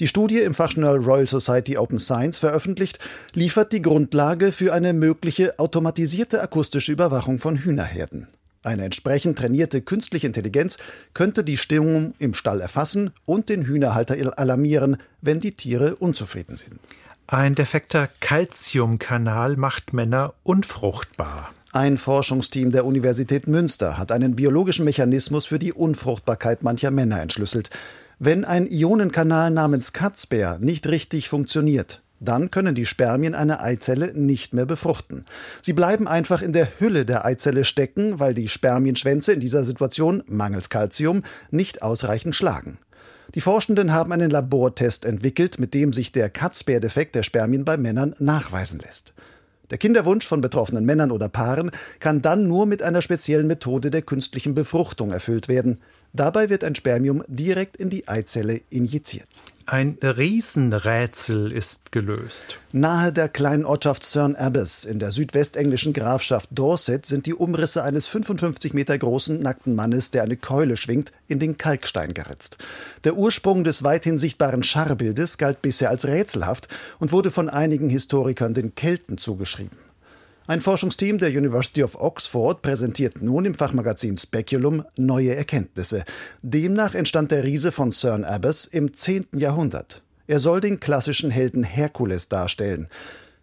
Die 0.00 0.06
Studie 0.06 0.40
im 0.40 0.52
Fachjournal 0.52 0.98
Royal 0.98 1.26
Society 1.26 1.78
Open 1.78 1.98
Science 1.98 2.36
veröffentlicht, 2.38 2.98
liefert 3.32 3.72
die 3.72 3.80
Grundlage 3.80 4.52
für 4.52 4.74
eine 4.74 4.92
mögliche 4.92 5.58
automatisierte 5.58 6.42
akustische 6.42 6.92
Überwachung 6.92 7.38
von 7.38 7.56
Hühnerherden. 7.56 8.28
Eine 8.62 8.84
entsprechend 8.84 9.38
trainierte 9.38 9.80
künstliche 9.80 10.26
Intelligenz 10.26 10.76
könnte 11.14 11.44
die 11.44 11.56
Stimmung 11.56 12.12
im 12.18 12.34
Stall 12.34 12.60
erfassen 12.60 13.12
und 13.24 13.48
den 13.48 13.64
Hühnerhalter 13.64 14.14
alarmieren, 14.38 14.98
wenn 15.22 15.40
die 15.40 15.52
Tiere 15.52 15.96
unzufrieden 15.96 16.56
sind. 16.56 16.78
Ein 17.26 17.54
defekter 17.54 18.10
Calciumkanal 18.20 19.56
macht 19.56 19.94
Männer 19.94 20.34
unfruchtbar. 20.42 21.54
Ein 21.78 21.96
Forschungsteam 21.96 22.72
der 22.72 22.84
Universität 22.84 23.46
Münster 23.46 23.98
hat 23.98 24.10
einen 24.10 24.34
biologischen 24.34 24.84
Mechanismus 24.84 25.46
für 25.46 25.60
die 25.60 25.72
Unfruchtbarkeit 25.72 26.64
mancher 26.64 26.90
Männer 26.90 27.20
entschlüsselt. 27.20 27.70
Wenn 28.18 28.44
ein 28.44 28.66
Ionenkanal 28.66 29.52
namens 29.52 29.92
Katzbär 29.92 30.58
nicht 30.60 30.88
richtig 30.88 31.28
funktioniert, 31.28 32.02
dann 32.18 32.50
können 32.50 32.74
die 32.74 32.84
Spermien 32.84 33.36
eine 33.36 33.60
Eizelle 33.60 34.12
nicht 34.12 34.54
mehr 34.54 34.66
befruchten. 34.66 35.24
Sie 35.62 35.72
bleiben 35.72 36.08
einfach 36.08 36.42
in 36.42 36.52
der 36.52 36.80
Hülle 36.80 37.04
der 37.04 37.24
Eizelle 37.24 37.62
stecken, 37.62 38.18
weil 38.18 38.34
die 38.34 38.48
Spermienschwänze 38.48 39.32
in 39.32 39.38
dieser 39.38 39.62
Situation 39.62 40.24
mangels 40.26 40.70
Calcium 40.70 41.22
nicht 41.52 41.82
ausreichend 41.82 42.34
schlagen. 42.34 42.78
Die 43.36 43.40
Forschenden 43.40 43.92
haben 43.92 44.10
einen 44.10 44.30
Labortest 44.30 45.04
entwickelt, 45.04 45.60
mit 45.60 45.74
dem 45.74 45.92
sich 45.92 46.10
der 46.10 46.28
Katzbär-Defekt 46.28 47.14
der 47.14 47.22
Spermien 47.22 47.64
bei 47.64 47.76
Männern 47.76 48.16
nachweisen 48.18 48.80
lässt. 48.80 49.14
Der 49.70 49.78
Kinderwunsch 49.78 50.26
von 50.26 50.40
betroffenen 50.40 50.84
Männern 50.84 51.10
oder 51.10 51.28
Paaren 51.28 51.70
kann 52.00 52.22
dann 52.22 52.48
nur 52.48 52.66
mit 52.66 52.82
einer 52.82 53.02
speziellen 53.02 53.46
Methode 53.46 53.90
der 53.90 54.02
künstlichen 54.02 54.54
Befruchtung 54.54 55.10
erfüllt 55.10 55.48
werden. 55.48 55.78
Dabei 56.12 56.48
wird 56.48 56.64
ein 56.64 56.74
Spermium 56.74 57.22
direkt 57.28 57.76
in 57.76 57.90
die 57.90 58.08
Eizelle 58.08 58.62
injiziert. 58.70 59.28
Ein 59.70 59.98
Riesenrätsel 60.02 61.52
ist 61.52 61.92
gelöst. 61.92 62.58
Nahe 62.72 63.12
der 63.12 63.28
kleinen 63.28 63.66
Ortschaft 63.66 64.02
Cern 64.02 64.34
Abbas 64.34 64.86
in 64.86 64.98
der 64.98 65.10
südwestenglischen 65.10 65.92
Grafschaft 65.92 66.48
Dorset 66.50 67.04
sind 67.04 67.26
die 67.26 67.34
Umrisse 67.34 67.84
eines 67.84 68.06
55 68.06 68.72
Meter 68.72 68.96
großen 68.96 69.38
nackten 69.38 69.74
Mannes, 69.74 70.10
der 70.10 70.22
eine 70.22 70.38
Keule 70.38 70.78
schwingt, 70.78 71.12
in 71.26 71.38
den 71.38 71.58
Kalkstein 71.58 72.14
geritzt. 72.14 72.56
Der 73.04 73.18
Ursprung 73.18 73.62
des 73.62 73.84
weithin 73.84 74.16
sichtbaren 74.16 74.62
Scharbildes 74.62 75.36
galt 75.36 75.60
bisher 75.60 75.90
als 75.90 76.06
rätselhaft 76.06 76.68
und 76.98 77.12
wurde 77.12 77.30
von 77.30 77.50
einigen 77.50 77.90
Historikern 77.90 78.54
den 78.54 78.74
Kelten 78.74 79.18
zugeschrieben. 79.18 79.76
Ein 80.48 80.62
Forschungsteam 80.62 81.18
der 81.18 81.28
University 81.28 81.82
of 81.82 81.94
Oxford 82.00 82.62
präsentiert 82.62 83.20
nun 83.20 83.44
im 83.44 83.52
Fachmagazin 83.52 84.16
Speculum 84.16 84.82
neue 84.96 85.36
Erkenntnisse. 85.36 86.06
Demnach 86.40 86.94
entstand 86.94 87.32
der 87.32 87.44
Riese 87.44 87.70
von 87.70 87.90
Cern 87.90 88.24
Abbas 88.24 88.64
im 88.64 88.94
10. 88.94 89.26
Jahrhundert. 89.34 90.00
Er 90.26 90.40
soll 90.40 90.62
den 90.62 90.80
klassischen 90.80 91.30
Helden 91.30 91.64
Herkules 91.64 92.30
darstellen. 92.30 92.88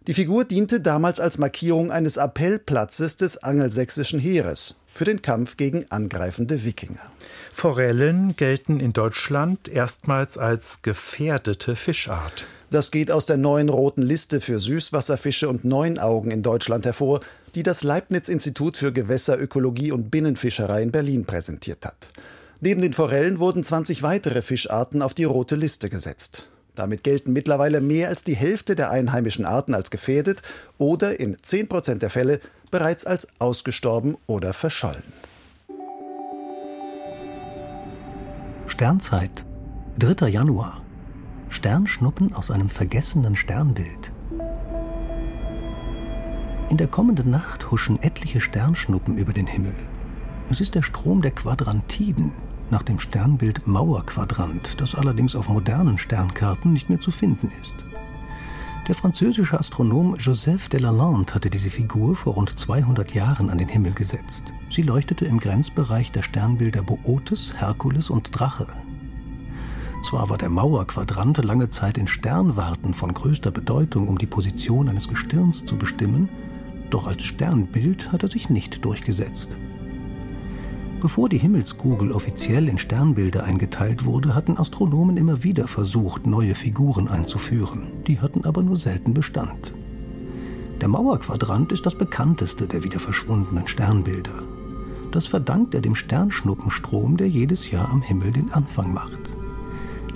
Die 0.08 0.14
Figur 0.14 0.44
diente 0.44 0.80
damals 0.80 1.20
als 1.20 1.38
Markierung 1.38 1.92
eines 1.92 2.18
Appellplatzes 2.18 3.16
des 3.16 3.40
angelsächsischen 3.40 4.18
Heeres 4.18 4.74
für 4.88 5.04
den 5.04 5.22
Kampf 5.22 5.56
gegen 5.56 5.88
angreifende 5.92 6.64
Wikinger. 6.64 7.12
Forellen 7.52 8.34
gelten 8.34 8.80
in 8.80 8.92
Deutschland 8.92 9.68
erstmals 9.68 10.38
als 10.38 10.82
gefährdete 10.82 11.76
Fischart. 11.76 12.46
Das 12.70 12.90
geht 12.90 13.12
aus 13.12 13.26
der 13.26 13.36
neuen 13.36 13.68
roten 13.68 14.02
Liste 14.02 14.40
für 14.40 14.58
Süßwasserfische 14.58 15.48
und 15.48 15.64
Neunaugen 15.64 16.30
in 16.30 16.42
Deutschland 16.42 16.84
hervor, 16.84 17.20
die 17.54 17.62
das 17.62 17.84
Leibniz-Institut 17.84 18.76
für 18.76 18.92
Gewässerökologie 18.92 19.92
und 19.92 20.10
Binnenfischerei 20.10 20.82
in 20.82 20.90
Berlin 20.90 21.24
präsentiert 21.24 21.86
hat. 21.86 22.08
Neben 22.60 22.82
den 22.82 22.92
Forellen 22.92 23.38
wurden 23.38 23.62
20 23.62 24.02
weitere 24.02 24.42
Fischarten 24.42 25.02
auf 25.02 25.14
die 25.14 25.24
rote 25.24 25.56
Liste 25.56 25.88
gesetzt. 25.88 26.48
Damit 26.74 27.04
gelten 27.04 27.32
mittlerweile 27.32 27.80
mehr 27.80 28.08
als 28.08 28.24
die 28.24 28.36
Hälfte 28.36 28.74
der 28.76 28.90
einheimischen 28.90 29.46
Arten 29.46 29.74
als 29.74 29.90
gefährdet 29.90 30.42
oder 30.76 31.20
in 31.20 31.36
10 31.40 31.68
Prozent 31.68 32.02
der 32.02 32.10
Fälle 32.10 32.40
bereits 32.70 33.06
als 33.06 33.28
ausgestorben 33.38 34.16
oder 34.26 34.52
verschollen. 34.52 35.02
Sternzeit, 38.66 39.44
3. 39.98 40.28
Januar. 40.28 40.85
Sternschnuppen 41.48 42.34
aus 42.34 42.50
einem 42.50 42.68
vergessenen 42.68 43.36
Sternbild. 43.36 44.12
In 46.68 46.76
der 46.76 46.88
kommenden 46.88 47.30
Nacht 47.30 47.70
huschen 47.70 48.02
etliche 48.02 48.40
Sternschnuppen 48.40 49.16
über 49.16 49.32
den 49.32 49.46
Himmel. 49.46 49.74
Es 50.50 50.60
ist 50.60 50.74
der 50.74 50.82
Strom 50.82 51.22
der 51.22 51.30
Quadrantiden 51.30 52.32
nach 52.70 52.82
dem 52.82 52.98
Sternbild 52.98 53.66
Mauerquadrant, 53.66 54.80
das 54.80 54.94
allerdings 54.94 55.36
auf 55.36 55.48
modernen 55.48 55.98
Sternkarten 55.98 56.72
nicht 56.72 56.88
mehr 56.88 57.00
zu 57.00 57.10
finden 57.10 57.50
ist. 57.62 57.74
Der 58.88 58.94
französische 58.94 59.58
Astronom 59.58 60.14
Joseph 60.16 60.68
de 60.68 60.80
Lalande 60.80 61.34
hatte 61.34 61.50
diese 61.50 61.70
Figur 61.70 62.14
vor 62.14 62.34
rund 62.34 62.56
200 62.56 63.14
Jahren 63.14 63.50
an 63.50 63.58
den 63.58 63.68
Himmel 63.68 63.92
gesetzt. 63.92 64.44
Sie 64.70 64.82
leuchtete 64.82 65.24
im 65.24 65.40
Grenzbereich 65.40 66.12
der 66.12 66.22
Sternbilder 66.22 66.82
Bootes, 66.82 67.54
Herkules 67.56 68.10
und 68.10 68.30
Drache. 68.38 68.68
Zwar 70.06 70.30
war 70.30 70.38
der 70.38 70.50
Mauerquadrant 70.50 71.44
lange 71.44 71.68
Zeit 71.68 71.98
in 71.98 72.06
Sternwarten 72.06 72.94
von 72.94 73.12
größter 73.12 73.50
Bedeutung, 73.50 74.06
um 74.06 74.16
die 74.16 74.26
Position 74.28 74.88
eines 74.88 75.08
Gestirns 75.08 75.66
zu 75.66 75.76
bestimmen, 75.76 76.28
doch 76.90 77.08
als 77.08 77.24
Sternbild 77.24 78.12
hat 78.12 78.22
er 78.22 78.28
sich 78.28 78.48
nicht 78.48 78.84
durchgesetzt. 78.84 79.48
Bevor 81.00 81.28
die 81.28 81.38
Himmelskugel 81.38 82.12
offiziell 82.12 82.68
in 82.68 82.78
Sternbilder 82.78 83.42
eingeteilt 83.42 84.04
wurde, 84.04 84.36
hatten 84.36 84.56
Astronomen 84.58 85.16
immer 85.16 85.42
wieder 85.42 85.66
versucht, 85.66 86.24
neue 86.24 86.54
Figuren 86.54 87.08
einzuführen. 87.08 87.88
Die 88.06 88.20
hatten 88.20 88.44
aber 88.44 88.62
nur 88.62 88.76
selten 88.76 89.12
Bestand. 89.12 89.74
Der 90.80 90.86
Mauerquadrant 90.86 91.72
ist 91.72 91.84
das 91.84 91.98
bekannteste 91.98 92.68
der 92.68 92.84
wieder 92.84 93.00
verschwundenen 93.00 93.66
Sternbilder. 93.66 94.44
Das 95.10 95.26
verdankt 95.26 95.74
er 95.74 95.80
dem 95.80 95.96
Sternschnuppenstrom, 95.96 97.16
der 97.16 97.28
jedes 97.28 97.72
Jahr 97.72 97.88
am 97.90 98.02
Himmel 98.02 98.30
den 98.30 98.52
Anfang 98.52 98.94
macht. 98.94 99.25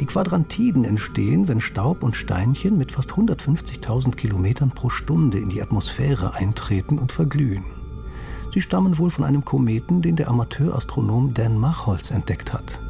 Die 0.00 0.06
Quadrantiden 0.06 0.84
entstehen, 0.84 1.46
wenn 1.46 1.60
Staub 1.60 2.02
und 2.02 2.16
Steinchen 2.16 2.78
mit 2.78 2.90
fast 2.90 3.10
150.000 3.10 4.16
Kilometern 4.16 4.70
pro 4.70 4.88
Stunde 4.88 5.38
in 5.38 5.50
die 5.50 5.60
Atmosphäre 5.60 6.32
eintreten 6.32 6.98
und 6.98 7.12
verglühen. 7.12 7.64
Sie 8.54 8.62
stammen 8.62 8.96
wohl 8.96 9.10
von 9.10 9.24
einem 9.24 9.44
Kometen, 9.44 10.00
den 10.00 10.16
der 10.16 10.28
Amateurastronom 10.28 11.34
Dan 11.34 11.58
Machholz 11.58 12.10
entdeckt 12.12 12.54
hat. 12.54 12.80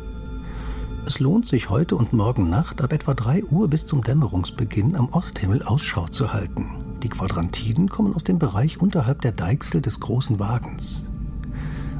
Es 1.04 1.18
lohnt 1.18 1.48
sich 1.48 1.68
heute 1.68 1.96
und 1.96 2.12
morgen 2.12 2.48
Nacht 2.48 2.80
ab 2.80 2.92
etwa 2.92 3.12
3 3.12 3.42
Uhr 3.42 3.66
bis 3.66 3.86
zum 3.86 4.04
Dämmerungsbeginn 4.04 4.94
am 4.94 5.08
Osthimmel 5.08 5.64
Ausschau 5.64 6.06
zu 6.06 6.32
halten. 6.32 6.68
Die 7.02 7.08
Quadrantiden 7.08 7.88
kommen 7.88 8.14
aus 8.14 8.22
dem 8.22 8.38
Bereich 8.38 8.80
unterhalb 8.80 9.20
der 9.22 9.32
Deichsel 9.32 9.82
des 9.82 9.98
großen 9.98 10.38
Wagens. 10.38 11.02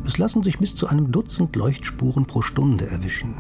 Es 0.05 0.19
lassen 0.19 0.45
sich 0.45 0.61
bis 0.61 0.77
zu 0.77 0.87
einem 0.87 1.11
Dutzend 1.11 1.57
Leuchtspuren 1.57 2.27
pro 2.27 2.43
Stunde 2.43 2.87
erwischen 2.87 3.35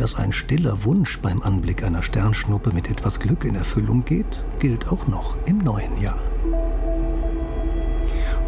dass 0.00 0.14
ein 0.14 0.32
stiller 0.32 0.84
Wunsch 0.84 1.18
beim 1.20 1.42
Anblick 1.42 1.84
einer 1.84 2.02
Sternschnuppe 2.02 2.72
mit 2.72 2.88
etwas 2.88 3.20
Glück 3.20 3.44
in 3.44 3.54
Erfüllung 3.54 4.04
geht, 4.04 4.44
gilt 4.58 4.88
auch 4.88 5.06
noch 5.06 5.36
im 5.46 5.58
neuen 5.58 6.00
Jahr. 6.00 6.18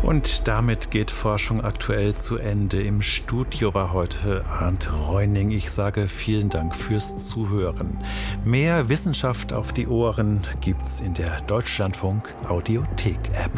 Und 0.02 0.48
damit 0.48 0.90
geht 0.90 1.12
Forschung 1.12 1.62
aktuell 1.62 2.14
zu 2.14 2.36
Ende. 2.36 2.82
Im 2.82 3.02
Studio 3.02 3.72
war 3.72 3.92
heute 3.92 4.44
Arndt 4.46 4.90
Reuning. 4.92 5.52
Ich 5.52 5.70
sage 5.70 6.08
vielen 6.08 6.48
Dank 6.48 6.74
fürs 6.74 7.28
Zuhören. 7.28 7.98
Mehr 8.44 8.88
Wissenschaft 8.88 9.52
auf 9.52 9.72
die 9.72 9.86
Ohren 9.86 10.40
gibt's 10.60 11.00
in 11.00 11.14
der 11.14 11.40
Deutschlandfunk 11.42 12.34
Audiothek 12.48 13.30
App. 13.34 13.52